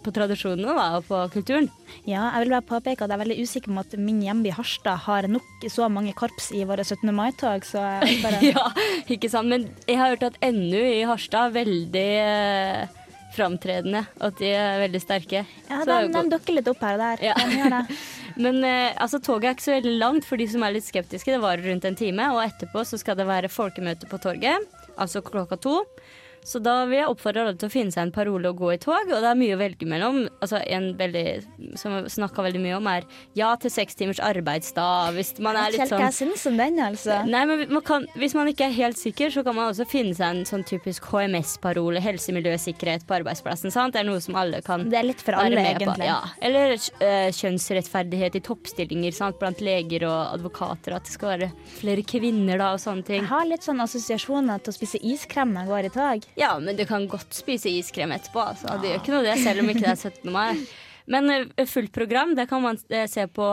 på 0.04 0.12
tradisjonene 0.14 0.74
da, 0.74 0.86
og 0.98 1.06
på 1.08 1.20
kulturen. 1.36 1.68
Ja, 2.08 2.26
jeg 2.34 2.44
vil 2.44 2.54
bare 2.56 2.66
påpeke 2.66 3.04
at 3.04 3.12
jeg 3.12 3.16
er 3.16 3.22
veldig 3.22 3.38
usikker 3.46 3.70
på 3.70 3.84
at 3.84 3.94
min 4.00 4.22
hjemby 4.24 4.50
Harstad 4.56 5.04
har 5.06 5.28
nok 5.30 5.68
så 5.70 5.88
mange 5.92 6.14
korps 6.16 6.50
i 6.56 6.64
våre 6.66 6.84
17. 6.84 7.06
mai-tog, 7.14 7.66
så 7.68 7.84
bare 8.24 8.42
Ja, 8.52 8.66
ikke 9.06 9.30
sant. 9.32 9.50
Men 9.52 9.68
jeg 9.86 10.00
har 10.00 10.14
hørt 10.14 10.26
at 10.26 10.40
NU 10.50 10.80
i 10.80 11.04
Harstad 11.06 11.50
er 11.50 11.56
veldig 11.60 12.08
eh, 12.24 13.00
framtredende. 13.34 14.04
At 14.22 14.38
de 14.40 14.50
er 14.54 14.82
veldig 14.84 15.02
sterke. 15.02 15.44
Ja, 15.70 15.84
de, 15.86 16.00
de 16.14 16.24
dukker 16.34 16.58
litt 16.58 16.70
opp 16.70 16.82
her 16.84 16.98
og 16.98 17.04
der. 17.04 17.24
Ja. 17.30 17.38
De 17.38 17.60
gjør 17.60 17.78
det. 17.78 17.98
Men 18.44 18.58
eh, 18.66 18.90
altså, 18.98 19.20
toget 19.22 19.48
er 19.48 19.56
ikke 19.56 19.68
så 19.68 19.76
veldig 19.76 19.94
langt 20.00 20.26
for 20.26 20.40
de 20.40 20.48
som 20.50 20.66
er 20.66 20.74
litt 20.74 20.86
skeptiske. 20.86 21.30
Det 21.30 21.42
varer 21.42 21.66
rundt 21.70 21.86
en 21.86 21.98
time, 21.98 22.32
og 22.34 22.42
etterpå 22.42 22.82
så 22.88 22.98
skal 23.00 23.18
det 23.20 23.28
være 23.30 23.52
folkemøte 23.52 24.10
på 24.10 24.18
torget. 24.22 24.82
Altså 24.98 25.22
klokka 25.26 25.58
to. 25.62 25.80
Så 26.44 26.60
da 26.60 26.82
vil 26.88 26.98
jeg 26.98 27.08
oppfordre 27.08 27.46
alle 27.46 27.56
til 27.56 27.70
å 27.70 27.72
finne 27.72 27.94
seg 27.94 28.04
en 28.04 28.14
parole 28.14 28.50
og 28.52 28.60
gå 28.60 28.74
i 28.74 28.80
tog. 28.80 29.08
Og 29.08 29.22
det 29.24 29.30
er 29.30 29.38
mye 29.38 29.56
å 29.56 29.60
velge 29.60 29.88
mellom. 29.88 30.24
Altså 30.44 30.60
En 30.74 30.90
veldig, 30.98 31.24
som 31.80 31.94
jeg 31.96 32.12
snakka 32.14 32.44
veldig 32.44 32.60
mye 32.60 32.76
om, 32.76 32.88
er 32.90 33.06
ja 33.38 33.50
til 33.60 33.72
seks 33.72 33.96
timers 33.96 34.20
arbeidsdag. 34.22 35.14
Hvis 35.16 35.34
man 35.44 35.56
er 35.58 35.72
litt 35.72 35.88
sånn 35.88 36.04
jeg 36.04 36.16
syns 36.18 36.44
om 36.50 36.58
den, 36.60 36.80
altså. 36.84 37.22
Nei, 37.28 37.44
men 37.48 37.64
man 37.72 37.84
kan, 37.86 38.04
Hvis 38.20 38.36
man 38.36 38.50
ikke 38.50 38.68
er 38.68 38.76
helt 38.76 39.00
sikker, 39.00 39.32
så 39.32 39.44
kan 39.46 39.56
man 39.56 39.70
også 39.72 39.86
finne 39.88 40.12
seg 40.16 40.34
en 40.34 40.44
sånn 40.48 40.66
typisk 40.68 41.08
HMS-parole. 41.08 42.02
Helse, 42.04 42.34
miljø, 42.36 42.52
sikkerhet 42.60 43.06
på 43.08 43.16
arbeidsplassen. 43.20 43.72
sant? 43.72 43.96
Det 43.96 44.02
er 44.02 44.08
noe 44.08 44.20
som 44.24 44.36
alle 44.38 44.60
kan 44.66 44.84
Det 44.90 45.00
er 45.00 45.08
litt 45.08 45.24
for 45.24 45.38
alle, 45.40 45.64
egentlig. 45.64 46.08
Ja. 46.10 46.20
Eller 46.44 46.76
uh, 46.76 47.30
kjønnsrettferdighet 47.32 48.36
i 48.40 48.44
toppstillinger 48.44 49.16
sant? 49.16 49.40
blant 49.40 49.64
leger 49.64 50.04
og 50.06 50.36
advokater. 50.36 50.98
At 50.98 51.08
det 51.08 51.16
skal 51.16 51.32
være 51.34 51.50
flere 51.80 52.04
kvinner 52.06 52.60
da, 52.60 52.74
og 52.76 52.84
sånne 52.84 53.06
ting. 53.06 53.22
Jeg 53.22 53.32
har 53.32 53.48
litt 53.48 53.64
sånn 53.66 53.82
assosiasjoner 53.82 54.62
til 54.62 54.74
å 54.74 54.76
spise 54.76 55.00
iskrem 55.00 55.54
når 55.54 55.64
jeg 55.64 55.72
går 55.72 55.88
i 55.88 55.94
tog. 55.94 56.28
Ja, 56.38 56.54
men 56.58 56.76
du 56.76 56.82
kan 56.88 57.06
godt 57.10 57.34
spise 57.36 57.70
iskrem 57.70 58.12
etterpå. 58.14 58.42
Altså. 58.42 58.74
Det 58.82 58.90
gjør 58.90 59.02
ikke 59.02 59.14
noe 59.14 59.26
det, 59.26 59.36
selv 59.42 59.62
om 59.62 59.70
ikke 59.70 59.84
det 59.84 59.92
er 59.94 60.02
17. 60.10 60.34
mai. 60.34 60.64
Men 61.10 61.28
eh, 61.30 61.66
fullt 61.68 61.92
program 61.92 62.32
det 62.34 62.46
kan 62.50 62.62
man 62.64 62.78
eh, 62.88 63.06
se 63.10 63.26
på 63.28 63.48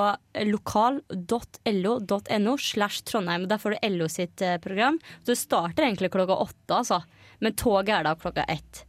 lokal.lo.no 0.48 2.54
slash 2.58 3.04
Trondheim. 3.04 3.48
Der 3.52 3.60
får 3.62 3.76
du 3.76 3.89
LO 3.98 4.08
sitt 4.10 4.41
eh, 4.41 4.58
program. 4.63 5.00
Så 5.22 5.34
det 5.34 5.41
starter 5.41 5.88
egentlig 5.88 6.12
klokka 6.13 6.39
åtte, 6.48 6.78
altså. 6.78 7.02
Men 7.41 7.58
toget 7.60 8.00
er 8.00 8.08
da 8.08 8.15
klokka 8.15 8.46
ett. 8.48 8.86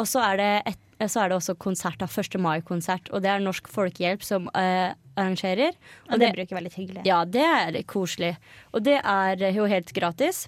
Og 0.00 0.08
så 0.08 0.22
er 0.24 0.40
det, 0.40 0.50
et, 0.72 0.80
eh, 0.98 1.10
så 1.10 1.24
er 1.24 1.30
det 1.30 1.38
også 1.38 1.56
konsert 1.60 2.00
da, 2.00 2.08
1. 2.08 2.38
mai-konsert. 2.40 3.12
Og 3.12 3.22
det 3.24 3.30
er 3.32 3.44
Norsk 3.44 3.68
Folkehjelp 3.70 4.24
som 4.24 4.48
uh, 4.56 4.94
arrangerer. 5.18 5.76
Og 6.08 6.22
det 6.22 6.32
bruker 6.38 6.58
veldig 6.58 6.74
hyggelig. 6.78 7.04
Ja, 7.08 7.22
det 7.28 7.44
er 7.44 7.78
koselig. 7.84 8.34
Og 8.72 8.86
det 8.86 8.98
er 9.02 9.44
jo 9.52 9.68
helt 9.68 9.92
gratis. 9.92 10.46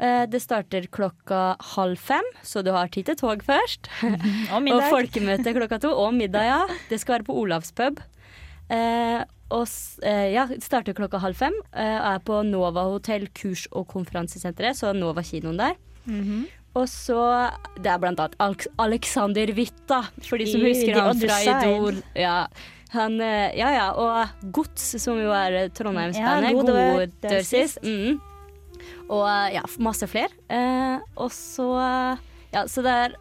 Eh, 0.00 0.26
Det 0.28 0.40
starter 0.42 0.86
klokka 0.92 1.56
halv 1.76 1.96
fem, 1.98 2.24
så 2.44 2.62
du 2.64 2.70
har 2.72 2.88
tid 2.88 3.06
til 3.06 3.16
tog 3.16 3.42
først. 3.46 3.88
Og 4.54 4.62
middag. 4.62 4.82
og 4.84 4.90
folkemøte 4.92 5.54
klokka 5.56 5.78
to. 5.80 5.92
Og 5.96 6.12
middag, 6.14 6.44
ja. 6.50 6.60
Det 6.90 7.00
skal 7.00 7.18
være 7.18 7.24
på 7.30 7.36
Olavs 7.42 7.72
pub. 7.72 8.00
Eh, 8.68 9.22
og 9.54 9.68
eh, 10.02 10.32
ja, 10.34 10.46
starter 10.60 10.92
klokka 10.98 11.20
halv 11.22 11.36
fem. 11.38 11.54
Eh, 11.72 11.98
er 12.12 12.18
på 12.26 12.40
Nova 12.44 12.82
hotell 12.90 13.28
kurs- 13.32 13.68
og 13.72 13.86
konferansesenteret, 13.92 14.74
så 14.76 14.92
Nova 14.96 15.22
kinoen 15.22 15.56
der. 15.60 15.76
Mhm. 16.04 16.46
Og 16.76 16.84
så 16.92 17.50
Det 17.80 17.86
er 17.88 17.96
blant 17.98 18.18
annet 18.20 18.66
Alexander 18.78 19.48
Witt, 19.56 19.78
da, 19.88 20.02
for 20.26 20.36
de 20.36 20.44
som 20.50 20.60
I 20.60 20.74
husker 20.74 20.98
han 21.00 21.20
fra. 21.22 21.38
Idol. 21.62 22.02
Ja. 22.14 22.46
Han, 22.92 23.16
ja, 23.18 23.70
ja. 23.72 23.86
Og 23.96 24.52
Gods, 24.52 24.84
som 25.00 25.16
jo 25.16 25.30
er 25.32 25.70
Trondheimsbandet. 25.72 26.50
Ja, 26.50 26.52
God 26.52 26.66
Gode 26.66 26.84
Gode 26.92 27.06
dør 27.24 27.42
sist. 27.44 27.78
Mm 27.82 28.18
Mm. 28.18 28.20
Og 29.08 29.22
eh, 29.28 29.54
ja, 29.56 29.62
masse 29.82 30.08
flere. 30.10 30.32
Eh, 30.48 30.98
og 31.20 31.30
så 31.34 31.70
eh, 31.82 32.26
Ja, 32.54 32.66
så 32.70 32.84
det 32.86 32.92
er 33.04 33.16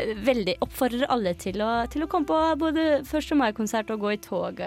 eh, 0.00 0.14
veldig 0.26 0.58
Oppfordrer 0.64 1.10
alle 1.12 1.34
til 1.40 1.62
å, 1.64 1.72
til 1.90 2.04
å 2.04 2.10
komme 2.10 2.28
på 2.28 2.38
både 2.60 3.02
1. 3.02 3.34
mai-konsert 3.40 3.92
og 3.94 4.06
gå 4.06 4.14
i 4.16 4.22
tog 4.22 4.64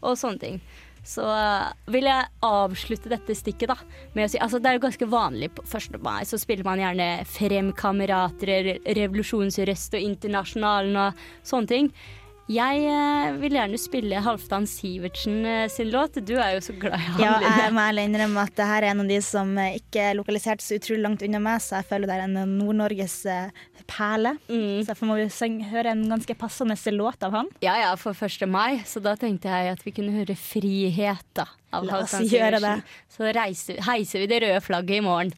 og 0.00 0.14
sånne 0.16 0.40
ting. 0.40 0.62
Så 1.00 1.24
vil 1.88 2.04
jeg 2.04 2.28
avslutte 2.44 3.08
dette 3.08 3.32
stikket 3.32 3.70
da 3.72 3.76
med 4.12 4.26
å 4.26 4.28
si 4.28 4.36
altså 4.36 4.58
Det 4.60 4.68
er 4.68 4.76
jo 4.76 4.82
ganske 4.82 5.06
vanlig 5.08 5.48
på 5.56 5.64
1. 5.64 5.96
mai, 6.04 6.26
så 6.28 6.36
spiller 6.38 6.66
man 6.66 6.82
gjerne 6.82 7.06
Frem 7.28 7.70
kamerater, 7.76 8.74
Revolusjonsrøst 8.84 9.96
og 9.96 10.04
Internasjonalen 10.10 11.00
og 11.00 11.22
sånne 11.40 11.72
ting. 11.72 11.88
Jeg 12.50 12.82
eh, 12.82 13.36
vil 13.38 13.54
gjerne 13.54 13.78
spille 13.78 14.20
Halvdan 14.24 14.64
Sivertsen 14.66 15.44
eh, 15.46 15.68
sin 15.70 15.90
låt. 15.92 16.18
Du 16.26 16.32
er 16.34 16.56
jo 16.56 16.62
så 16.64 16.74
glad 16.74 16.96
i 16.98 17.10
han. 17.12 17.22
Ja, 17.22 17.36
jeg 17.62 17.74
må 17.76 17.84
ærlig 17.84 18.08
innrømme 18.08 18.42
at 18.42 18.56
det 18.58 18.66
her 18.66 18.82
er 18.82 18.90
en 18.90 19.04
av 19.04 19.10
de 19.12 19.18
som 19.22 19.52
eh, 19.60 19.76
ikke 19.78 20.08
er 20.08 20.18
lokalisert 20.18 20.64
så 20.64 20.80
utrolig 20.80 21.04
langt 21.04 21.22
unna 21.22 21.38
meg, 21.44 21.62
så 21.62 21.78
jeg 21.78 21.86
føler 21.92 22.10
det 22.10 22.16
er 22.16 22.24
en 22.26 22.56
Nord-Norges 22.58 23.16
perle. 23.90 24.34
Mm. 24.50 24.80
Så 24.82 24.90
derfor 24.90 25.10
må 25.12 25.20
vi 25.20 25.50
høre 25.70 25.94
en 25.94 26.02
ganske 26.10 26.34
passende 26.40 26.78
låt 26.96 27.22
av 27.22 27.38
han. 27.38 27.50
Ja 27.62 27.76
ja, 27.78 27.94
for 28.00 28.18
1. 28.18 28.42
mai, 28.50 28.82
så 28.86 29.02
da 29.04 29.14
tenkte 29.20 29.52
jeg 29.52 29.76
at 29.76 29.86
vi 29.86 29.94
kunne 29.94 30.16
høre 30.18 30.34
'Frihet' 30.34 31.30
da. 31.38 31.46
Av 31.70 31.86
La 31.86 32.00
oss 32.02 32.16
Halvdan 32.16 32.34
gjøre 32.34 32.58
Sivertsen. 32.58 32.82
Så 33.14 33.34
reiser, 33.36 33.84
heiser 33.86 34.24
vi 34.24 34.30
det 34.32 34.42
røde 34.42 34.64
flagget 34.64 34.98
i 34.98 35.04
morgen. 35.06 35.30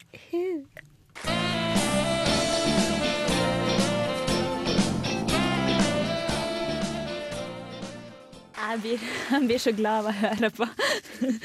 Jeg 8.73 8.81
blir, 8.81 9.05
jeg 9.35 9.47
blir 9.51 9.61
så 9.61 9.73
glad 9.77 10.03
av 10.03 10.09
å 10.11 10.17
høre 10.23 10.49
på. 10.57 10.67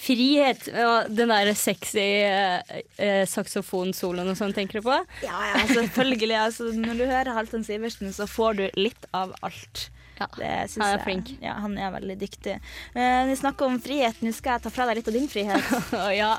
Frihet! 0.00 0.64
Og 0.80 1.10
den 1.12 1.28
der 1.28 1.50
sexy 1.58 2.00
eh, 2.24 2.78
eh, 2.96 3.22
saksofonsoloen 3.28 4.32
og 4.32 4.38
sånn, 4.38 4.54
tenker 4.56 4.80
du 4.80 4.86
på? 4.88 4.96
Ja, 5.26 5.40
ja, 5.52 5.64
selvfølgelig. 5.68 6.36
Altså, 6.40 6.70
når 6.72 7.02
du 7.02 7.04
hører 7.10 7.34
Halvdan 7.36 7.66
Sivertsen, 7.66 8.12
så 8.16 8.24
får 8.30 8.56
du 8.62 8.62
litt 8.80 9.10
av 9.16 9.34
alt. 9.44 9.90
Ja, 10.20 10.26
han 10.36 10.42
er 10.84 10.90
jeg- 10.96 11.04
flink. 11.04 11.28
Ja, 11.40 11.54
han 11.64 11.76
er 11.80 11.92
veldig 11.94 12.16
dyktig. 12.20 12.56
Eh, 12.94 13.20
vi 13.28 13.36
snakker 13.40 13.68
om 13.68 13.78
frihet. 13.80 14.18
Nå 14.24 14.32
skal 14.36 14.56
jeg 14.56 14.64
ta 14.66 14.72
fra 14.72 14.88
deg 14.88 14.98
litt 15.00 15.08
av 15.12 15.16
din 15.16 15.28
frihet. 15.32 15.70
Ja, 16.20 16.32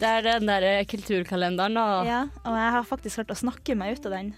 det 0.00 0.10
er 0.10 0.26
den 0.26 0.48
der 0.48 0.66
kulturkalenderen, 0.88 1.76
da. 1.76 1.86
ja, 2.08 2.22
og 2.44 2.56
jeg 2.56 2.74
har 2.78 2.88
faktisk 2.88 3.20
klart 3.20 3.32
å 3.36 3.40
snakke 3.44 3.76
meg 3.80 3.96
ut 3.98 4.08
av 4.08 4.16
den. 4.16 4.32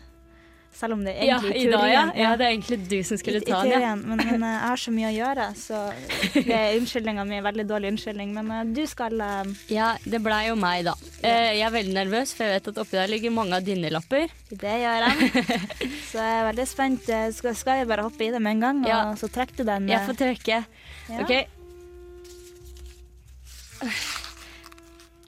Selv 0.77 0.93
om 0.93 1.05
det 1.07 1.15
er 1.17 1.25
egentlig 1.25 1.57
i 1.57 1.62
i 1.65 1.71
dag, 1.73 1.87
ja. 1.89 2.01
teorien 2.05 2.21
ja. 2.21 2.31
Det 2.37 2.45
er 2.45 2.51
egentlig 2.53 2.77
du 2.91 2.97
som 3.09 3.21
skulle 3.21 3.41
ta 3.41 3.61
den, 3.65 3.81
ja. 3.81 3.93
men, 3.97 4.21
men 4.21 4.43
eh, 4.45 4.57
jeg 4.57 4.65
har 4.67 4.81
så 4.83 4.93
mye 4.93 5.09
å 5.09 5.15
gjøre, 5.15 5.47
så 5.57 5.79
det 6.35 6.57
er 6.59 6.77
unnskyldninga 6.77 7.25
mi. 7.29 7.39
Veldig 7.47 7.65
dårlig 7.71 7.93
unnskyldning. 7.95 8.35
Men 8.37 8.51
eh, 8.53 8.65
du 8.77 8.83
skal 8.91 9.17
uh... 9.17 9.55
Ja, 9.73 9.95
det 10.05 10.21
blei 10.25 10.43
jo 10.51 10.57
meg, 10.61 10.85
da. 10.91 10.93
Uh, 11.23 11.29
jeg 11.57 11.65
er 11.65 11.73
veldig 11.79 11.95
nervøs, 11.97 12.35
for 12.37 12.45
jeg 12.45 12.59
vet 12.59 12.69
at 12.75 12.81
oppi 12.85 13.01
der 13.01 13.12
ligger 13.12 13.33
mange 13.39 13.57
av 13.57 13.65
dine 13.65 13.93
lapper. 13.95 14.35
Det 14.51 14.75
gjør 14.83 15.07
jeg. 15.07 15.31
Så 16.11 16.21
jeg 16.21 16.35
er 16.35 16.45
veldig 16.51 16.67
spent. 16.69 17.09
Skal, 17.39 17.57
skal 17.57 17.81
jeg 17.81 17.89
bare 17.89 18.05
hoppe 18.05 18.29
i 18.29 18.33
det 18.35 18.43
med 18.43 18.59
en 18.59 18.67
gang, 18.67 18.85
Ja. 18.87 19.01
så 19.19 19.31
trekker 19.33 19.62
du 19.62 19.65
den? 19.71 19.89
Jeg 19.91 20.05
får 20.05 20.19
trekke. 20.21 20.61
ja. 21.09 21.23
OK. 21.25 21.33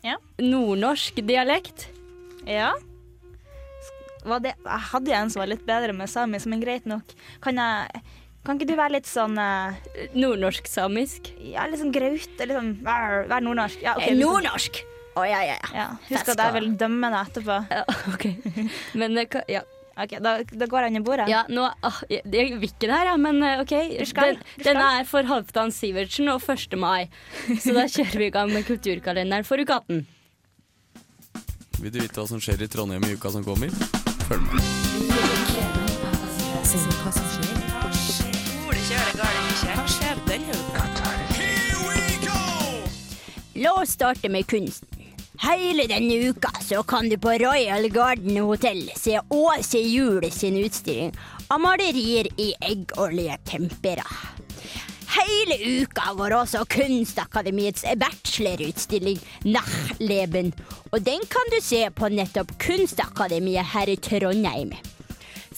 Ja. 0.04 0.14
Nordnorsk 0.38 1.18
dialekt. 1.26 1.88
Ja. 2.46 2.70
Det, 4.42 4.54
hadde 4.92 5.11
jo 5.12 5.16
en 5.18 5.31
som 5.31 5.40
var 5.42 5.50
litt 5.52 5.64
bedre 5.68 5.94
med 5.96 6.11
samisk, 6.11 6.48
men 6.50 6.61
greit 6.62 6.87
nok. 6.90 7.14
Kan, 7.44 7.61
jeg, 7.61 8.02
kan 8.46 8.59
ikke 8.59 8.68
du 8.70 8.76
være 8.78 8.96
litt 8.98 9.09
sånn 9.09 9.38
eh, 9.38 9.78
Nordnorsk-samisk. 10.18 11.33
Ja, 11.52 11.66
litt 11.70 11.81
sånn 11.83 11.94
graute. 11.94 12.46
Liksom, 12.48 12.74
sånn 12.78 12.87
vær, 12.87 13.24
vær 13.31 13.44
nordnorsk? 13.44 13.83
Ja, 13.85 13.96
okay, 13.98 14.12
Eh, 14.14 14.20
Nordnorsk! 14.20 14.83
Å, 15.18 15.24
ja, 15.26 15.40
ja, 15.42 15.57
ja. 15.59 15.70
Ja, 15.74 15.87
husk 16.12 16.28
at 16.31 16.38
jeg 16.44 16.54
vil 16.54 16.68
dømme 16.78 17.09
deg 17.11 17.31
etterpå. 17.33 17.57
ja 17.74 17.83
OK. 18.12 18.26
Men 19.00 19.18
det 19.18 19.26
ja. 19.50 19.64
Ok, 19.98 20.12
Da, 20.22 20.37
da 20.46 20.66
går 20.70 20.85
jeg 20.87 20.92
under 20.92 21.02
bordet. 21.09 21.24
ja, 21.26 21.40
nå 21.50 21.64
ah, 21.83 21.96
jeg, 22.07 22.22
jeg 22.31 22.52
vil 22.61 22.68
ikke 22.68 22.87
det 22.87 22.92
her, 22.94 23.09
ja, 23.11 23.16
men 23.18 23.42
eh, 23.42 23.62
OK. 23.64 23.72
Den, 24.14 24.38
denne 24.62 24.85
er 25.00 25.09
for 25.11 25.26
Halvdan 25.26 25.74
Sivertsen 25.74 26.31
og 26.31 26.44
1. 26.46 26.76
mai. 26.78 27.09
Så 27.59 27.74
da 27.74 27.88
kjører 27.90 28.22
vi 28.22 28.28
i 28.28 28.35
gang 28.37 28.52
med 28.54 28.62
kulturkalenderen 28.68 29.48
for 29.48 29.59
uke 29.59 29.81
18. 29.81 30.04
Vil 31.78 31.92
du 31.92 32.00
vite 32.00 32.18
hva 32.18 32.26
som 32.26 32.40
skjer 32.42 32.62
i 32.64 32.66
Trondheim 32.70 33.04
i 33.06 33.14
uka 33.14 33.30
som 33.30 33.44
kommer? 33.46 33.70
Følg 34.26 34.42
med. 34.42 34.62
La 43.58 43.72
oss 43.78 43.94
starte 43.94 44.28
med 44.28 44.46
kunsten. 44.46 44.88
Hele 45.38 45.86
denne 45.86 46.18
uka 46.32 46.50
så 46.66 46.82
kan 46.82 47.08
du 47.08 47.14
på 47.18 47.30
Royal 47.38 47.88
Garden 47.94 48.36
Hotel 48.42 48.90
se 48.96 49.20
Åse 49.28 50.30
sin 50.34 50.56
utstilling 50.56 51.14
av 51.48 51.60
malerier 51.60 52.26
i 52.36 52.54
eggolje 52.60 53.38
tempera. 53.46 54.06
Hele 55.18 55.57
uka 55.83 56.12
går 56.14 56.35
også 56.37 56.61
Kunstakademiets 56.70 57.83
bachelorutstilling 57.98 59.18
Nachleben, 59.44 60.52
og 60.92 61.02
den 61.04 61.24
kan 61.33 61.50
du 61.52 61.59
se 61.64 61.83
på 61.90 62.11
nettopp 62.12 62.54
Kunstakademiet 62.62 63.66
her 63.74 63.90
i 63.90 63.96
Trondheim. 63.96 64.72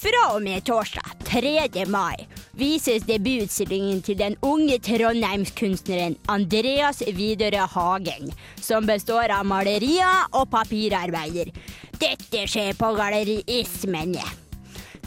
Fra 0.00 0.22
og 0.32 0.40
med 0.42 0.64
torsdag 0.64 1.12
3. 1.28 1.84
mai 1.92 2.24
vises 2.56 3.04
debututstillingen 3.04 4.00
til 4.02 4.16
den 4.18 4.36
unge 4.42 4.78
trondheimskunstneren 4.80 6.16
Andreas 6.28 7.02
Widerøe 7.04 7.68
Hagen, 7.74 8.32
som 8.56 8.88
består 8.88 9.28
av 9.36 9.44
malerier 9.44 10.30
og 10.32 10.48
papirarbeider. 10.54 11.52
Dette 12.00 12.46
skjer 12.48 12.72
på 12.80 12.94
Galleri 12.96 13.42
Ismene. 13.60 14.39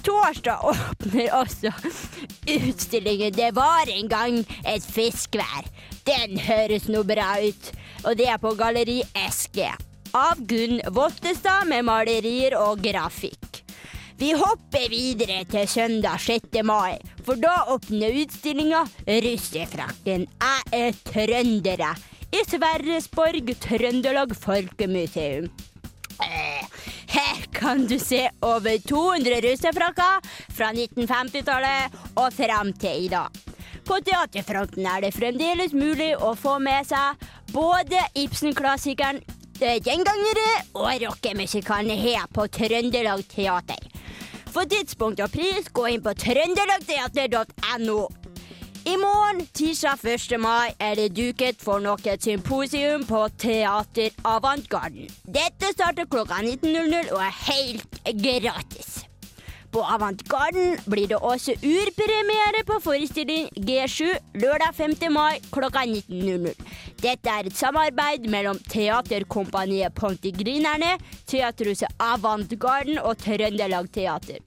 Torsdag 0.03 0.59
åpner 0.63 1.29
også 1.31 1.71
utstillingen 2.47 3.33
'Det 3.33 3.51
var 3.55 3.87
en 3.87 4.09
gang 4.09 4.39
et 4.67 4.83
fiskvær'. 4.83 5.69
Den 6.03 6.39
høres 6.39 6.89
noe 6.91 7.07
bra 7.07 7.37
ut, 7.39 7.71
og 8.03 8.17
det 8.17 8.27
er 8.27 8.37
på 8.37 8.51
Galleri 8.59 9.01
SG. 9.15 9.71
Av 10.13 10.37
Gunn 10.47 10.81
Vottestad 10.91 11.67
med 11.67 11.85
malerier 11.87 12.57
og 12.59 12.83
grafikk. 12.83 13.63
Vi 14.19 14.33
hopper 14.37 14.89
videre 14.91 15.43
til 15.49 15.67
søndag 15.67 16.19
6. 16.19 16.61
mai, 16.63 16.99
for 17.25 17.39
da 17.39 17.63
åpner 17.71 18.13
utstillinga 18.25 18.83
'Russefrakken 19.07 20.27
jeg 20.27 20.61
er 20.71 20.91
trøndere' 21.07 21.95
i 22.33 22.43
Sverresborg 22.49 23.55
Trøndelag 23.61 24.35
Folkemuseum. 24.35 25.49
Eh, 26.23 26.65
Her 27.13 27.45
kan 27.53 27.85
du 27.87 27.99
se 28.01 28.23
over 28.41 28.79
200 28.89 29.41
russefrakker 29.45 30.25
fra 30.57 30.71
1950-tallet 30.73 31.97
og 32.17 32.33
fram 32.33 32.71
til 32.81 33.05
i 33.05 33.11
dag. 33.11 33.29
På 33.85 33.99
teaterfronten 34.01 34.87
er 34.87 35.03
det 35.03 35.13
fremdeles 35.13 35.75
mulig 35.77 36.13
å 36.17 36.33
få 36.39 36.57
med 36.63 36.87
seg 36.89 37.21
både 37.53 38.01
Ibsen-klassikeren 38.17 39.21
eh, 39.61 39.77
'Gjengangere' 39.77 40.63
og 40.79 40.89
rockemusikalen 41.05 41.99
her 41.99 42.25
på 42.33 42.47
Trøndelag 42.47 43.21
Teater. 43.29 43.83
For 44.53 44.69
tidspunkt 44.69 45.21
og 45.21 45.33
pris, 45.33 45.69
gå 45.73 45.87
inn 45.93 46.03
på 46.05 46.13
trøndelagteater.no. 46.23 48.01
I 48.83 48.97
morgen, 48.99 49.45
tirsdag 49.55 50.01
1. 50.03 50.33
mai, 50.43 50.73
er 50.75 50.97
det 50.99 51.13
duket 51.15 51.61
for 51.63 51.79
nok 51.79 52.03
et 52.11 52.25
symposium 52.25 53.05
på 53.07 53.21
Teater 53.39 54.09
Avantgarden. 54.27 55.05
Dette 55.23 55.69
starter 55.71 56.09
klokka 56.11 56.41
19.00 56.43 57.13
og 57.15 57.21
er 57.23 57.37
helt 57.45 58.01
gratis. 58.25 58.89
På 59.71 59.85
Avantgarden 59.87 60.75
blir 60.83 61.07
det 61.07 61.15
også 61.15 61.55
urpremiere 61.63 62.65
på 62.67 62.81
forestilling 62.83 63.47
G7 63.55 64.17
lørdag 64.43 64.75
5. 64.75 64.97
mai 65.15 65.39
klokka 65.55 65.85
19.00. 65.87 66.51
Dette 67.05 67.37
er 67.37 67.47
et 67.47 67.55
samarbeid 67.55 68.27
mellom 68.27 68.59
Teaterkompaniet 68.67 69.95
Pontigrinerne, 69.95 70.97
Teaterhuset 71.23 72.03
Avantgarden 72.03 72.99
og 72.99 73.15
Trøndelag 73.23 73.87
Teater. 73.95 74.43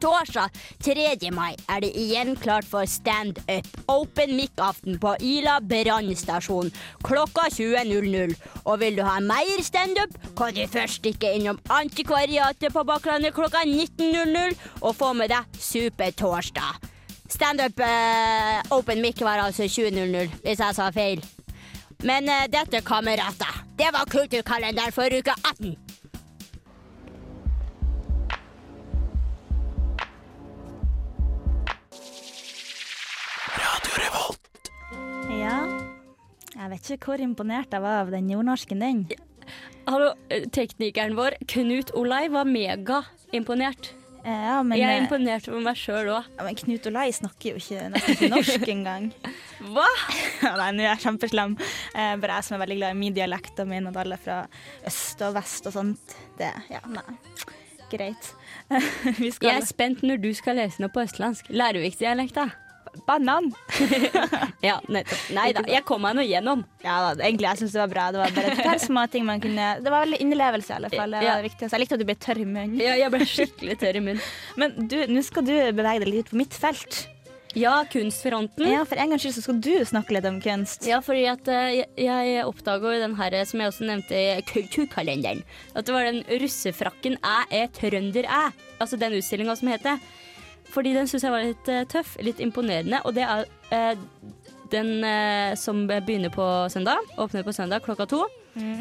Torsdag 0.00 0.48
3. 0.84 1.30
mai 1.36 1.54
er 1.68 1.82
det 1.84 1.90
igjen 1.98 2.34
klart 2.40 2.64
for 2.68 2.88
stand-up 2.88 3.66
open 3.92 4.32
mic-aften 4.38 4.96
på 5.00 5.14
Ila 5.20 5.58
brannstasjon 5.60 6.70
klokka 7.04 7.48
20.00. 7.52 8.34
Og 8.64 8.80
vil 8.80 8.96
du 8.96 9.02
ha 9.04 9.18
mer 9.20 9.60
stand-up, 9.64 10.14
kan 10.38 10.54
du 10.56 10.62
først 10.70 11.02
stikke 11.02 11.34
innom 11.36 11.60
Antikvariatet 11.68 12.72
på 12.72 12.84
Bakklandet 12.88 13.36
klokka 13.36 13.64
19.00 13.66 14.56
og 14.80 14.96
få 14.96 15.12
med 15.18 15.32
deg 15.34 15.60
Supertorsdag. 15.60 16.88
Standup 17.30 17.78
eh, 17.84 18.58
open 18.74 19.04
mic 19.04 19.20
var 19.22 19.44
altså 19.44 19.68
20.00, 19.68 20.40
hvis 20.42 20.64
jeg 20.64 20.74
sa 20.76 20.88
feil. 20.94 21.22
Men 22.02 22.28
eh, 22.28 22.48
dette, 22.50 22.80
kamerater, 22.82 23.62
det 23.78 23.92
var 23.92 24.08
kulturkalenderen 24.10 24.96
for 24.96 25.12
uke 25.12 25.36
18. 25.44 25.89
Jeg 36.60 36.68
vet 36.74 36.90
ikke 36.92 37.14
hvor 37.14 37.22
imponert 37.24 37.72
jeg 37.72 37.80
var 37.80 38.02
av 38.02 38.10
den 38.12 38.26
nordnorsken 38.28 38.82
din. 38.84 38.98
Hallo, 39.88 40.10
eh, 40.28 40.44
teknikeren 40.52 41.16
vår, 41.16 41.38
Knut 41.48 41.94
Olai, 41.96 42.26
var 42.28 42.44
megaimponert. 42.44 43.94
Eh, 44.20 44.28
Ja, 44.28 44.62
men, 44.62 44.76
Jeg 44.76 44.84
er 44.84 44.98
eh, 44.98 45.04
imponert 45.06 45.48
over 45.48 45.62
meg 45.64 45.76
sjøl 45.80 46.10
òg. 46.12 46.26
ja, 46.36 46.44
men 46.44 46.54
Knut 46.54 46.86
Olai 46.90 47.06
snakker 47.16 47.54
jo 47.54 47.56
ikke, 47.56 47.88
nesten 47.94 48.12
ikke 48.12 48.28
norsk 48.34 48.68
engang. 48.68 49.08
Hva? 49.72 49.86
Nei, 50.60 50.68
nå 50.76 50.84
er 50.84 50.90
jeg 50.90 51.02
kjempeslem. 51.06 51.56
Eh, 51.94 52.14
bare 52.20 52.36
jeg 52.36 52.44
som 52.44 52.58
er 52.58 52.64
veldig 52.66 52.76
glad 52.82 52.92
i 52.92 53.00
min 53.00 53.16
dialekt 53.16 53.64
og 53.64 53.72
min 53.72 53.88
og 53.88 53.96
alle 53.96 54.20
fra 54.20 54.42
øst 54.84 55.24
og 55.24 55.34
vest 55.40 55.66
og 55.72 55.78
sånt. 55.78 56.16
Det, 56.36 56.52
ja, 56.68 56.84
nei. 56.92 57.06
Greit. 57.90 58.34
Jeg 59.18 59.50
er 59.50 59.64
spent 59.66 60.04
når 60.06 60.20
du 60.22 60.28
skal 60.36 60.60
lese 60.60 60.78
noe 60.78 60.92
på 60.94 61.02
østlandsk. 61.02 61.48
Lærvikdialekta. 61.50 62.44
Banan! 63.06 63.50
Ja, 64.60 64.74
nettopp. 64.92 65.20
Nei 65.32 65.46
da, 65.56 65.62
jeg 65.72 65.84
kom 65.88 66.02
meg 66.04 66.16
nå 66.18 66.24
gjennom. 66.26 66.62
Ja 66.84 66.98
da, 67.06 67.22
egentlig, 67.24 67.46
jeg 67.48 67.60
syns 67.62 67.76
det 67.76 67.80
var 67.80 67.92
bra. 67.94 68.08
Det 68.12 68.20
var 68.20 68.34
bare 68.36 68.50
et 68.52 68.60
par 68.66 68.80
små 68.82 69.06
ting 69.12 69.24
man 69.24 69.40
kunne 69.40 69.68
Det 69.80 69.88
var 69.92 70.04
veldig 70.04 70.18
innlevelse, 70.20 70.68
i 70.72 70.76
alle 70.76 70.90
fall. 70.92 71.14
Det 71.16 71.22
var 71.22 71.24
Ja. 71.30 71.36
det 71.40 71.46
viktigste. 71.48 71.70
Jeg 71.76 71.80
likte 71.84 71.96
at 71.96 72.02
du 72.02 72.08
ble 72.10 72.18
tørr 72.26 72.42
i 72.42 72.44
munnen. 72.50 72.76
Ja, 72.82 72.98
jeg 73.00 73.14
ble 73.14 73.24
skikkelig 73.30 73.78
tørr 73.80 73.96
i 73.96 74.04
munnen. 74.04 74.20
Men 74.60 74.76
du, 74.90 74.98
nå 75.08 75.22
skal 75.24 75.46
du 75.48 75.54
bevege 75.72 76.04
deg 76.04 76.12
litt 76.12 76.28
på 76.34 76.36
mitt 76.42 76.52
felt. 76.60 77.06
Ja, 77.58 77.80
kunstfronten. 77.90 78.68
Ja, 78.70 78.84
For 78.86 79.00
en 79.00 79.10
gangs 79.10 79.24
skyld 79.24 79.34
så 79.34 79.42
skal 79.42 79.56
du 79.64 79.72
snakke 79.88 80.14
litt 80.14 80.28
om 80.28 80.36
kunst. 80.44 80.84
Ja, 80.86 81.00
fordi 81.02 81.24
at 81.32 81.48
eh, 81.50 81.80
jeg, 81.80 81.88
jeg 82.04 82.44
oppdaga 82.46 82.92
jo 82.94 83.00
den 83.02 83.16
her, 83.18 83.34
som 83.48 83.64
jeg 83.64 83.72
også 83.72 83.88
nevnte 83.88 84.14
i 84.14 84.44
kulturkalenderen, 84.46 85.40
at 85.74 85.88
det 85.88 85.96
var 85.96 86.06
den 86.06 86.20
russefrakken 86.44 87.16
'Æ 87.18 87.38
er 87.62 87.66
trønder 87.74 88.28
æ', 88.28 88.52
altså 88.78 89.00
den 89.00 89.16
utstillinga 89.18 89.56
som 89.58 89.72
heter. 89.72 89.98
Fordi 90.70 90.94
den 90.94 91.08
syns 91.10 91.26
jeg 91.26 91.34
var 91.34 91.46
litt 91.46 91.70
eh, 91.70 91.86
tøff, 91.90 92.16
litt 92.22 92.40
imponerende, 92.42 93.00
og 93.04 93.16
det 93.16 93.24
er 93.26 93.46
eh, 93.74 94.04
den 94.70 94.92
eh, 95.06 95.56
som 95.58 95.82
begynner 95.90 96.30
på 96.34 96.46
søndag, 96.70 97.02
åpner 97.18 97.46
på 97.46 97.54
søndag 97.56 97.82
klokka 97.86 98.06
to. 98.10 98.26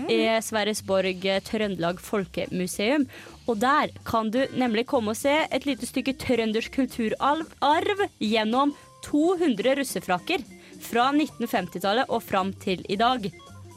I 0.10 0.24
Sverresborg 0.42 1.22
Trøndelag 1.46 2.00
Folkemuseum. 2.02 3.04
Og 3.46 3.60
der 3.62 3.92
kan 4.04 4.32
du 4.34 4.40
nemlig 4.58 4.88
komme 4.90 5.14
og 5.14 5.20
se 5.20 5.36
et 5.46 5.68
lite 5.70 5.86
stykke 5.86 6.16
trøndersk 6.18 6.74
kulturarv 6.74 8.02
gjennom 8.18 8.74
200 9.06 9.78
russefrakker. 9.78 10.42
Fra 10.80 11.10
1950-tallet 11.14 12.10
og 12.10 12.24
fram 12.26 12.50
til 12.64 12.82
i 12.90 12.98
dag. 12.98 13.30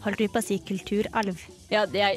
Holdt 0.07 0.22
du 0.22 0.31
på 0.33 0.40
å 0.40 0.46
si 0.46 0.57
kulturarv? 0.64 1.44
Ja, 1.70 1.85
er 1.85 2.16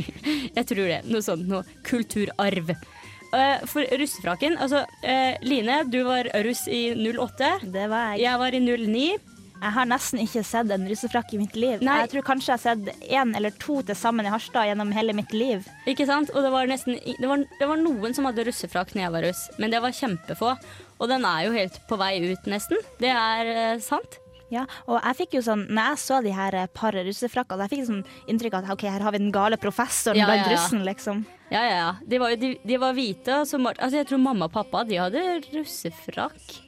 Jeg 0.56 0.66
tror 0.68 0.84
det. 0.84 1.02
Noe 1.06 1.22
sånt 1.24 1.46
noe. 1.48 1.62
Kulturarv. 1.86 2.74
Eh, 3.36 3.66
for 3.68 3.86
russefrakken 3.98 4.56
Altså, 4.58 4.84
eh, 5.02 5.36
Line, 5.42 5.82
du 5.90 6.02
var 6.06 6.28
russ 6.44 6.66
i 6.68 6.92
08. 6.94 7.52
Det 7.72 7.88
var 7.90 8.12
jeg. 8.12 8.24
Jeg 8.26 8.38
var 8.42 8.54
i 8.54 8.60
09. 8.60 9.04
Jeg 9.62 9.70
har 9.76 9.86
nesten 9.86 10.18
ikke 10.18 10.40
sett 10.42 10.70
en 10.74 10.88
russefrakk 10.90 11.34
i 11.36 11.38
mitt 11.38 11.54
liv. 11.54 11.82
Nei. 11.86 12.00
Jeg 12.02 12.10
tror 12.16 12.24
kanskje 12.26 12.50
jeg 12.50 12.58
har 12.58 12.62
sett 12.64 13.04
én 13.14 13.34
eller 13.38 13.54
to 13.62 13.76
til 13.86 13.94
sammen 13.94 14.26
i 14.26 14.32
Harstad 14.32 14.66
gjennom 14.66 14.90
hele 14.90 15.14
mitt 15.14 15.30
liv. 15.36 15.68
Ikke 15.86 16.06
sant? 16.08 16.32
Og 16.34 16.42
det 16.42 16.50
var 16.50 16.66
nesten 16.66 16.98
det 16.98 17.28
var, 17.30 17.44
det 17.60 17.68
var 17.70 17.78
noen 17.78 18.16
som 18.16 18.26
hadde 18.26 18.42
russefrakk 18.48 18.90
når 18.96 19.04
jeg 19.04 19.14
var 19.14 19.26
russ, 19.28 19.44
men 19.62 19.70
det 19.70 19.82
var 19.84 19.94
kjempefå. 19.94 20.56
Og 20.98 21.10
den 21.10 21.22
er 21.28 21.46
jo 21.46 21.54
helt 21.54 21.78
på 21.86 21.98
vei 22.00 22.16
ut, 22.32 22.50
nesten. 22.50 22.82
Det 22.98 23.12
er 23.14 23.52
eh, 23.54 23.78
sant. 23.82 24.18
Ja, 24.52 24.66
og 24.84 24.98
jeg 24.98 25.16
fikk 25.22 25.38
jo 25.38 25.44
sånn, 25.46 25.62
når 25.72 25.94
jeg 25.94 26.00
så 26.02 26.18
de 26.26 26.32
her 26.36 26.56
eh, 26.58 26.66
par 26.76 26.98
russefrakkene, 26.98 27.64
jeg 27.68 27.72
fikk 27.76 27.86
sånn 27.88 28.02
inntrykk 28.34 28.58
av 28.58 28.66
at 28.66 28.74
ok, 28.74 28.84
her 28.96 29.06
har 29.06 29.14
vi 29.14 29.22
den 29.22 29.32
gale 29.32 29.56
professoren 29.62 30.18
Ja, 30.20 30.26
blant 30.28 30.44
ja, 30.44 30.50
ja. 30.50 30.58
russen, 30.58 30.82
liksom. 30.84 31.22
Ja, 31.52 31.62
ja, 31.68 31.76
ja. 31.76 31.88
De 32.08 32.18
var, 32.22 32.32
jo- 32.32 32.40
de, 32.42 32.50
de 32.64 32.76
var 32.80 32.94
hvite. 32.96 33.40
og 33.42 33.46
Så, 33.50 33.58
mar- 33.60 33.76
altså, 33.78 34.00
jeg 34.00 34.08
tror 34.10 34.22
mamma 34.24 34.48
og 34.48 34.54
pappa 34.54 34.84
de 34.88 34.96
hadde 35.00 35.22
russefrakk. 35.52 36.60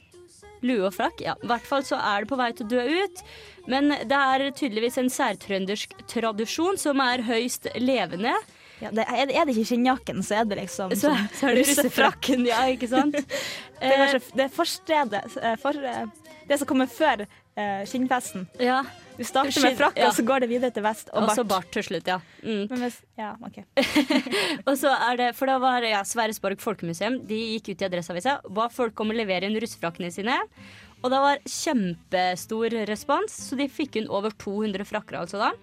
Lue 0.65 0.85
og 0.87 0.93
frakk. 0.95 1.19
Ja, 1.21 1.35
I 1.43 1.49
hvert 1.49 1.65
fall 1.67 1.83
så 1.85 1.97
er 1.99 2.23
det 2.23 2.29
på 2.31 2.37
vei 2.39 2.51
til 2.57 2.65
å 2.65 2.69
dø 2.71 2.83
ut. 3.03 3.23
Men 3.69 3.89
det 4.07 4.17
er 4.17 4.45
tydeligvis 4.55 4.97
en 5.01 5.09
særtrøndersk 5.13 5.93
tradisjon 6.09 6.77
som 6.81 7.01
er 7.03 7.21
høyst 7.27 7.67
levende. 7.81 8.33
Ja, 8.81 8.89
det, 8.91 9.05
er, 9.07 9.29
er 9.31 9.45
det 9.47 9.53
ikke 9.55 9.69
skinnjakken, 9.69 10.17
så 10.25 10.41
er 10.41 10.47
det 10.49 10.57
liksom 10.59 10.91
Så, 10.91 11.07
sånn 11.07 11.27
så 11.37 11.47
er 11.47 11.55
det 11.55 11.61
russefrakken, 11.63 12.41
ja, 12.49 12.63
ikke 12.73 12.89
sant? 12.91 13.15
Det 13.79 13.87
er 13.91 14.01
kanskje 14.01 14.19
det 14.39 14.43
er 14.45 14.51
forstedet, 14.55 15.21
eh, 15.39 15.55
for, 15.61 15.77
eh, 15.79 16.05
det 16.49 16.57
som 16.59 16.67
kommer 16.69 16.89
før 16.91 17.23
eh, 17.25 17.81
skinnfesten. 17.87 18.47
ja. 18.59 18.81
Du 19.15 19.23
starter 19.23 19.63
med 19.63 19.77
frakk, 19.79 19.99
ja. 19.99 20.09
og 20.09 20.15
så 20.17 20.25
går 20.27 20.43
det 20.43 20.49
videre 20.51 20.73
til 20.75 20.83
vest 20.85 21.11
og 21.13 21.23
Og 21.23 21.35
så 21.37 21.45
bart. 21.47 21.69
til 21.71 21.85
slutt, 21.87 22.07
ja. 22.09 22.17
Mm. 22.43 22.65
Men 22.71 22.81
hvis, 22.83 22.97
ja, 23.19 23.33
ok. 23.47 23.61
Og 24.69 24.73
så 24.81 24.91
er 25.09 25.21
det, 25.21 25.29
for 25.37 25.49
da 25.49 25.59
var 25.63 25.85
ja, 25.87 26.01
Sverresborg 26.07 26.59
folkemuseum 26.63 27.21
De 27.27 27.37
gikk 27.55 27.71
ut 27.71 27.83
i 27.83 27.87
Adresseavisa 27.87 28.39
og 28.43 28.55
ba 28.57 28.67
folk 28.73 28.99
om 28.99 29.13
å 29.13 29.15
levere 29.15 29.47
inn 29.47 29.55
russefrakkene 29.61 30.11
sine. 30.13 30.35
Og 31.01 31.11
det 31.13 31.21
var 31.21 31.43
kjempestor 31.45 32.75
respons, 32.89 33.39
så 33.49 33.57
de 33.59 33.69
fikk 33.71 34.01
inn 34.01 34.11
over 34.11 34.35
200 34.41 34.87
frakker. 34.89 35.21
altså 35.21 35.41
da. 35.41 35.53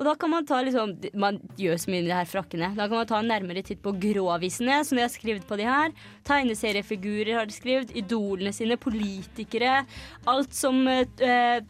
Og 0.00 0.06
da 0.08 0.14
kan 0.16 0.30
man 0.32 0.46
ta 0.48 0.62
liksom, 0.64 0.94
man 1.20 1.36
gjør 1.60 1.76
så 1.76 1.90
mye 1.92 2.00
med 2.00 2.08
de 2.08 2.16
her 2.16 2.28
frakkene. 2.28 2.70
Da 2.72 2.86
kan 2.88 3.02
man 3.02 3.08
ta 3.10 3.18
en 3.20 3.28
nærmere 3.28 3.60
titt 3.66 3.82
på 3.84 3.92
gråvisene, 4.00 4.78
som 4.88 4.96
de 4.96 5.04
har 5.04 5.12
skrevet 5.12 5.44
på 5.44 5.58
de 5.60 5.66
her. 5.68 5.92
Tegneseriefigurer 6.24 7.36
har 7.36 7.50
de 7.50 7.52
skrevet. 7.52 7.92
Idolene 8.00 8.54
sine, 8.56 8.78
politikere. 8.80 9.82
Alt 10.30 10.56
som 10.56 10.80
eh, 10.88 11.60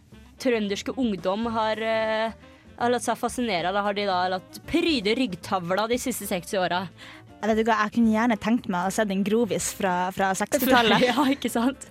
trønderske 0.40 0.94
ungdom 0.98 1.46
har 1.54 1.82
eh, 1.84 2.38
har 2.80 2.92
latt 2.94 3.04
seg 3.04 3.18
fascinere. 3.20 3.72
Da 3.74 3.84
har 3.84 3.96
de 3.96 4.06
da 4.08 4.20
latt 4.36 4.60
pryde 4.68 5.14
ryggtavla 5.18 5.86
de 5.90 5.98
siste 6.00 6.28
60 6.28 6.60
åra. 6.62 6.84
Jeg, 7.40 7.48
vet 7.48 7.60
ikke, 7.62 7.76
jeg 7.76 7.92
kunne 7.94 8.12
gjerne 8.12 8.36
tenkt 8.36 8.66
meg 8.68 8.84
å 8.84 8.92
se 8.92 9.04
en 9.08 9.22
grovis 9.24 9.70
fra, 9.78 9.94
fra 10.12 10.32
60-tallet. 10.36 11.04
Ja, 11.08 11.24
ikke 11.32 11.48
sant? 11.52 11.86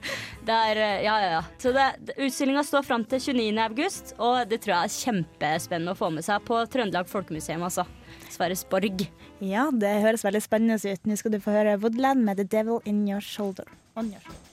Er, 0.45 0.77
eh, 0.77 0.99
ja, 1.05 1.15
ja, 1.23 1.31
ja. 1.39 1.41
Så 1.61 1.73
utstillinga 1.73 2.61
står 2.65 2.85
fram 2.85 3.05
til 3.09 3.21
29. 3.21 3.57
august, 3.65 4.13
og 4.17 4.43
det 4.49 4.61
tror 4.61 4.75
jeg 4.75 4.91
er 4.91 4.97
kjempespennende 5.07 5.95
å 5.95 5.97
få 5.97 6.11
med 6.13 6.25
seg 6.25 6.45
på 6.45 6.61
Trøndelag 6.73 7.09
Folkemuseum, 7.09 7.65
altså. 7.65 7.87
Sverresborg. 8.29 9.07
Ja, 9.41 9.69
det 9.73 9.95
høres 10.05 10.25
veldig 10.25 10.43
spennende 10.45 10.77
ut. 10.77 11.09
Nå 11.09 11.17
skal 11.17 11.33
du 11.33 11.41
få 11.41 11.57
høre 11.57 11.79
Woodland 11.81 12.25
med 12.29 12.41
The 12.41 12.45
Devil 12.49 12.85
In 12.89 13.01
Your 13.09 13.25
Shoulder. 13.25 13.65
On 13.97 14.13
your 14.13 14.21
shoulder. 14.21 14.48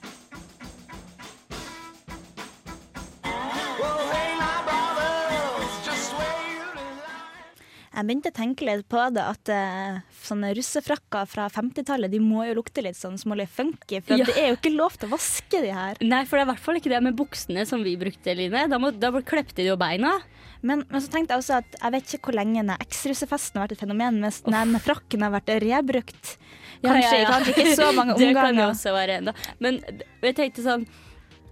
Jeg 7.96 8.04
begynte 8.04 8.28
å 8.28 8.36
tenke 8.36 8.66
litt 8.68 8.84
på 8.92 9.00
det 9.16 9.22
at 9.24 9.50
uh, 9.56 10.00
sånne 10.20 10.50
russefrakker 10.58 11.28
fra 11.30 11.46
50-tallet 11.52 12.12
de 12.12 12.18
må 12.20 12.42
jo 12.44 12.58
lukte 12.58 12.82
litt 12.84 12.98
sånn 12.98 13.16
smålig 13.16 13.46
funky. 13.48 14.02
For 14.04 14.20
Ja. 14.20 14.26
det 14.28 14.34
er 14.36 14.50
jo 14.50 14.58
ikke 14.58 14.74
lov 14.74 14.98
til 15.00 15.08
å 15.08 15.14
vaske 15.14 15.62
de 15.64 15.70
her. 15.72 15.96
Nei, 16.04 16.20
for 16.28 16.36
det 16.36 16.42
er 16.44 16.48
i 16.48 16.50
hvert 16.50 16.64
fall 16.66 16.80
ikke 16.82 16.92
det 16.92 17.00
med 17.06 17.16
buksene 17.16 17.64
som 17.68 17.80
vi 17.86 17.94
brukte, 17.96 18.34
Line. 18.36 18.66
Da, 18.68 18.80
må, 18.82 18.92
da 18.92 19.14
klepte 19.24 19.62
de 19.62 19.70
jo 19.70 19.78
beina. 19.80 20.12
Men, 20.60 20.84
men 20.90 21.00
så 21.00 21.08
tenkte 21.12 21.32
jeg 21.32 21.44
også 21.44 21.56
at 21.62 21.80
jeg 21.80 21.94
vet 21.96 22.12
ikke 22.18 22.30
hvor 22.30 22.38
lenge 22.42 22.76
eks-russefesten 22.84 23.60
har 23.60 23.66
vært 23.66 23.78
et 23.78 23.84
fenomen, 23.86 24.20
mens 24.20 24.42
denne 24.44 24.80
frakken 24.82 25.24
har 25.24 25.32
vært 25.32 25.56
rebrukt. 25.64 26.36
Kanskje, 26.84 27.24
kanskje 27.30 27.56
ikke 27.56 27.76
så 27.80 27.90
mange 27.96 28.12
omganger. 28.12 28.28
Det 28.36 28.44
kan 28.44 28.60
jo 28.60 28.68
også 28.74 28.92
være 28.96 29.20
enda. 29.22 29.36
Men 29.64 29.80
jeg 30.20 30.36
tenkte 30.36 30.64
sånn 30.66 30.84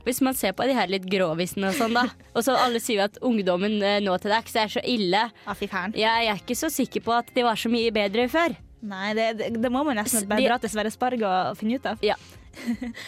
hvis 0.04 0.20
man 0.24 0.36
ser 0.36 0.52
på 0.56 0.66
de 0.68 0.74
her 0.76 0.90
litt 0.92 1.06
gråvisene 1.10 1.70
og 1.70 1.78
sånn, 1.78 1.94
da. 1.96 2.06
Og 2.36 2.44
så 2.46 2.54
alle 2.60 2.80
sier 2.82 3.00
jo 3.00 3.06
at 3.08 3.18
ungdommen 3.24 3.78
eh, 3.82 4.00
nå 4.04 4.14
til 4.20 4.30
dags 4.34 4.54
er 4.60 4.68
så 4.76 4.82
ille. 4.84 5.24
Ja, 5.46 5.54
fy 5.56 5.66
færen. 5.70 5.96
Jeg 5.98 6.28
er 6.30 6.40
ikke 6.40 6.56
så 6.58 6.68
sikker 6.72 7.04
på 7.06 7.14
at 7.16 7.32
de 7.34 7.44
var 7.46 7.56
så 7.60 7.72
mye 7.72 7.90
bedre 7.94 8.28
før. 8.32 8.54
Nei, 8.84 9.14
det, 9.16 9.30
det, 9.40 9.46
det 9.64 9.70
må 9.72 9.80
man 9.86 9.96
nesten 9.96 10.26
bare 10.28 10.44
dra 10.44 10.58
til 10.60 10.68
Sverre 10.74 10.90
Sparg 10.92 11.22
og 11.24 11.54
finne 11.56 11.78
ut 11.80 11.86
av. 11.88 12.02
Ja. 12.04 12.18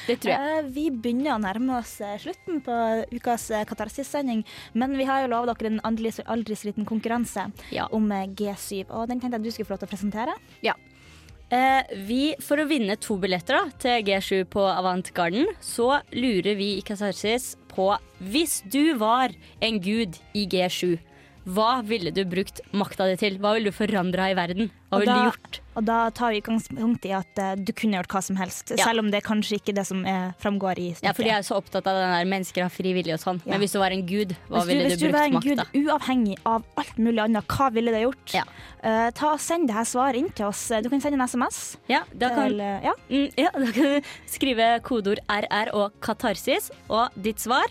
Det 0.08 0.16
tror 0.22 0.32
jeg. 0.32 0.40
Eh, 0.56 0.70
Vi 0.74 0.86
begynner 0.90 1.34
å 1.36 1.38
nærme 1.38 1.76
oss 1.78 1.92
eh, 2.02 2.16
slutten 2.18 2.62
på 2.64 2.74
ukas 3.12 3.44
Katarsis-sending, 3.68 4.40
men 4.74 4.96
vi 4.98 5.04
har 5.06 5.22
jo 5.22 5.28
lovet 5.34 5.60
dere 5.60 5.74
en 5.76 5.82
aldri, 5.86 6.10
aldri 6.26 6.56
så 6.58 6.70
liten 6.72 6.88
konkurranse 6.88 7.44
Ja. 7.76 7.86
om 7.94 8.08
eh, 8.10 8.24
G7, 8.32 8.86
og 8.88 9.06
den 9.12 9.20
tenkte 9.20 9.36
jeg 9.38 9.44
du 9.46 9.52
skulle 9.54 9.68
få 9.68 9.76
lov 9.76 9.84
til 9.84 9.90
å 9.90 9.92
presentere. 9.92 10.34
Eh, 11.46 11.86
vi, 12.08 12.34
for 12.42 12.58
å 12.58 12.66
vinne 12.66 12.96
to 12.98 13.14
billetter 13.22 13.54
da, 13.54 13.74
til 13.78 14.06
G7 14.08 14.48
på 14.50 14.64
Avant 14.66 15.06
Garden, 15.14 15.46
så 15.62 16.00
lurer 16.10 16.56
vi 16.58 16.72
i 16.74 16.82
Katarsis 16.82 17.52
på 17.70 17.92
Hvis 18.18 18.64
du 18.72 18.96
var 18.98 19.30
en 19.62 19.78
gud 19.78 20.18
i 20.34 20.46
G7, 20.50 20.96
hva 21.46 21.78
ville 21.86 22.10
du 22.10 22.24
brukt 22.26 22.58
makta 22.74 23.06
di 23.06 23.14
til? 23.20 23.36
Hva 23.38 23.52
ville 23.54 23.70
du 23.70 23.76
forandra 23.76 24.32
i 24.32 24.34
verden? 24.34 24.70
Hva 24.90 24.98
ville 24.98 25.14
du 25.14 25.28
gjort? 25.28 25.58
Og 25.78 25.84
da 25.86 25.98
tar 26.10 26.32
vi 26.32 26.40
utgangspunkt 26.40 27.06
i 27.06 27.12
at 27.14 27.38
uh, 27.38 27.52
du 27.54 27.70
kunne 27.76 28.00
gjort 28.00 28.14
hva 28.16 28.22
som 28.24 28.38
helst, 28.40 28.72
Ja. 28.74 28.88
selv 28.88 29.04
om 29.04 29.10
det 29.12 29.20
er 29.20 29.26
kanskje 29.28 29.60
ikke 29.60 29.74
det 29.76 29.84
som 29.86 30.02
er, 30.08 30.32
framgår 30.42 30.80
i 30.82 30.88
Ja, 31.04 31.12
for 31.12 31.22
de 31.22 31.30
er 31.30 31.44
jo 31.44 31.48
så 31.52 31.60
opptatt 31.60 31.86
av 31.86 32.00
den 32.00 32.14
der 32.16 32.26
mennesker 32.32 32.66
har 32.66 32.72
fri 32.74 32.94
vilje 32.96 33.14
og 33.14 33.22
sånn. 33.22 33.40
Ja. 33.44 33.52
Men 33.52 33.62
hvis 33.62 33.76
du 33.76 33.78
var 33.78 33.94
en 33.94 34.02
gud, 34.08 34.34
hva 34.50 34.64
ville 34.66 34.88
du, 34.90 34.96
brukt 34.96 34.98
makta? 34.98 34.98
hvis 34.98 35.00
du 35.00 35.06
du 35.06 35.18
var 35.18 35.30
en 35.30 35.46
gud 35.46 35.86
uavhengig 35.86 36.36
av 36.44 36.66
alt 36.82 36.98
mulig 36.98 37.24
annet, 37.28 37.46
hva 37.54 37.70
ville 37.78 37.94
du 37.94 38.00
gjort? 38.08 38.34
Ja. 38.34 38.44
Uh, 38.82 39.08
ta 39.14 39.32
og 39.36 39.40
Send 39.46 39.68
det 39.70 39.76
her 39.78 39.86
svaret 39.86 40.18
inn 40.18 40.30
til 40.34 40.50
oss. 40.50 40.66
Du 40.82 40.90
kan 40.90 41.00
sende 41.04 41.20
en 41.20 41.28
SMS. 41.28 41.76
Ja, 41.92 42.02
da 42.10 42.34
kan, 42.34 42.50
Til, 42.50 42.58
uh, 42.58 42.90
ja. 42.90 42.94
mm, 43.06 43.28
ja, 43.38 43.54
da 43.54 43.70
kan 43.70 43.90
du 43.94 44.14
skrive 44.26 44.70
kodeord 44.82 45.22
RR 45.30 45.74
og 45.76 46.00
katarsis 46.02 46.72
og 46.90 47.14
ditt 47.14 47.38
svar. 47.38 47.70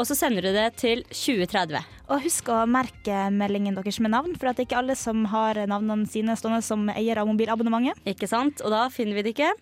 Og 0.00 0.08
så 0.08 0.16
sender 0.16 0.46
du 0.46 0.54
det 0.54 0.68
til 0.80 1.02
2030. 1.10 1.82
Og 2.12 2.24
husk 2.24 2.48
å 2.52 2.62
merke 2.68 3.26
meldingen 3.32 3.76
deres 3.76 4.00
med 4.02 4.14
navn, 4.14 4.36
for 4.38 4.50
at 4.50 4.56
det 4.56 4.64
er 4.64 4.70
ikke 4.70 4.80
alle 4.80 4.96
som 4.98 5.26
har 5.32 5.60
navnene 5.68 6.08
sine 6.10 6.36
stående 6.38 6.62
som 6.64 6.88
eier 6.92 7.20
av 7.20 7.28
mobilabonnementet. 7.28 8.00
Ikke 8.08 8.28
sant? 8.30 8.64
Og 8.64 8.72
da 8.72 8.86
finner 8.92 9.18
vi 9.18 9.26
det 9.26 9.34
ikke. 9.36 9.52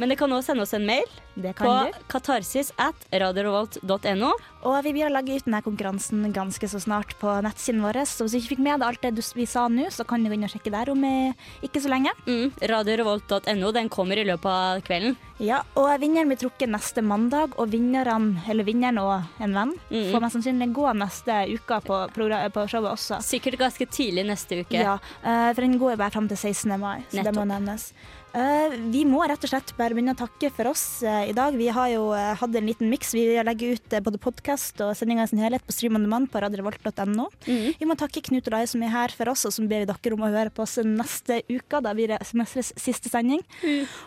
Men 0.00 0.08
det 0.08 0.16
kan 0.18 0.32
også 0.32 0.52
sende 0.52 0.62
oss 0.64 0.72
en 0.74 0.86
mail 0.88 1.04
Det 1.36 1.52
på 1.58 1.68
katarsis 2.08 2.70
at 2.80 2.96
radiorevolt.no. 3.12 4.30
Og 4.64 4.76
vi 4.84 4.92
begynner 4.92 5.10
å 5.12 5.16
legge 5.18 5.36
ut 5.38 5.44
denne 5.46 5.60
konkurransen 5.64 6.24
ganske 6.36 6.68
så 6.68 6.80
snart 6.80 7.14
på 7.20 7.32
nettsiden 7.44 7.80
vår. 7.84 8.00
Så 8.08 8.24
hvis 8.24 8.32
du 8.32 8.38
ikke 8.40 8.52
fikk 8.54 8.62
med 8.64 8.80
deg 8.80 8.88
alt 8.88 9.04
det 9.04 9.26
vi 9.36 9.46
sa 9.48 9.66
nå, 9.72 9.86
så 9.92 10.04
kan 10.08 10.22
du 10.24 10.28
gå 10.30 10.36
inn 10.36 10.44
og 10.48 10.52
sjekke 10.52 10.72
der 10.72 10.90
om 10.92 11.04
eh, 11.04 11.32
ikke 11.64 11.80
så 11.84 11.92
lenge. 11.92 12.12
Mm, 12.26 12.52
radiorevolt.no. 12.72 13.72
Den 13.76 13.88
kommer 13.92 14.20
i 14.20 14.24
løpet 14.28 14.50
av 14.50 14.80
kvelden. 14.84 15.16
Ja, 15.40 15.62
og 15.80 15.88
vinneren 16.02 16.28
blir 16.28 16.36
trukket 16.42 16.68
neste 16.68 17.00
mandag, 17.04 17.54
og 17.56 17.70
vinneren, 17.72 18.34
eller 18.50 18.66
vinneren 18.66 18.98
og 19.00 19.40
en 19.40 19.54
venn, 19.56 19.76
Mm. 19.90 20.12
får 20.12 20.20
mest 20.22 20.36
sannsynlig 20.36 20.72
gå 20.76 20.90
neste 20.94 21.36
uke 21.56 21.80
på, 21.86 21.96
på 22.12 22.66
showet 22.68 22.92
også. 22.92 23.20
Sikkert 23.24 23.58
ganske 23.58 23.86
tidlig 23.88 24.26
neste 24.28 24.60
uke. 24.62 24.76
Ja, 24.76 24.98
eh, 25.24 25.52
for 25.54 25.60
den 25.64 25.78
går 25.80 25.96
bare 25.96 26.10
fram 26.12 26.28
til 26.28 26.36
16. 26.36 26.76
mai, 26.78 27.00
så 27.10 27.24
det 27.24 27.32
må 27.34 27.44
Nettopp. 27.44 27.48
nevnes. 27.48 27.92
Eh, 28.30 28.74
vi 28.94 29.00
må 29.08 29.24
rett 29.26 29.42
og 29.42 29.50
slett 29.50 29.72
bare 29.74 29.96
begynne 29.96 30.12
å 30.14 30.18
takke 30.20 30.52
for 30.54 30.70
oss 30.70 31.02
eh, 31.02 31.32
i 31.32 31.34
dag. 31.34 31.56
Vi 31.58 31.66
har 31.74 31.88
jo 31.90 32.04
eh, 32.14 32.28
hatt 32.38 32.54
en 32.54 32.68
liten 32.68 32.86
miks. 32.90 33.10
Vi 33.16 33.24
legger 33.42 33.74
ut 33.74 33.96
både 34.06 34.20
podkast 34.22 34.78
og 34.86 34.92
sendinga 34.94 35.24
i 35.26 35.30
sin 35.32 35.40
helhet 35.42 35.64
på 35.66 35.74
Stream 35.74 35.98
on 35.98 36.04
Demand 36.06 36.30
på 36.30 36.38
radiorevolt.no. 36.44 37.26
Mhm. 37.48 37.74
Vi 37.80 37.88
må 37.90 37.96
takke 37.98 38.22
Knut 38.28 38.46
og 38.46 38.54
Lai 38.54 38.62
som 38.70 38.84
er 38.86 38.92
her 38.94 39.14
for 39.16 39.32
oss, 39.32 39.42
og 39.48 39.54
som 39.56 39.66
ber 39.70 39.82
vi 39.82 39.88
dere 39.90 40.14
om 40.14 40.22
å 40.22 40.30
høre 40.30 40.52
på 40.54 40.62
oss 40.62 40.76
neste 40.86 41.40
uke. 41.50 41.80
Da 41.82 41.94
blir 41.96 42.12
det 42.12 42.20
semesterets 42.28 42.70
siste 42.78 43.10
sending. 43.10 43.42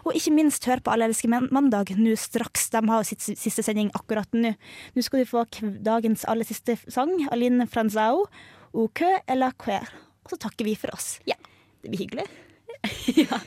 Og 0.07 0.15
ikke 0.15 0.33
minst 0.35 0.63
hør 0.69 0.83
på 0.85 0.93
Allerske 0.93 1.27
mandag 1.27 1.91
nå 1.99 2.15
straks. 2.19 2.69
De 2.71 2.79
har 2.79 3.03
jo 3.03 3.09
sitt 3.11 3.27
siste 3.27 3.65
sending 3.65 3.91
akkurat 3.97 4.31
nå. 4.37 4.53
Nå 4.95 5.03
skal 5.03 5.25
du 5.25 5.27
få 5.33 5.43
dagens 5.83 6.23
aller 6.31 6.47
siste 6.47 6.77
sang, 6.87 7.11
Aline 7.33 7.67
Franzao, 7.67 8.23
O 8.73 8.87
kø 8.87 9.11
eller 9.27 9.51
queer. 9.59 9.91
Og 10.23 10.31
så 10.31 10.39
takker 10.47 10.65
vi 10.65 10.77
for 10.79 10.95
oss. 10.95 11.17
Ja. 11.27 11.35
Det 11.83 11.91
blir 11.91 12.05
hyggelig. 12.05 12.29
ja. 13.25 13.43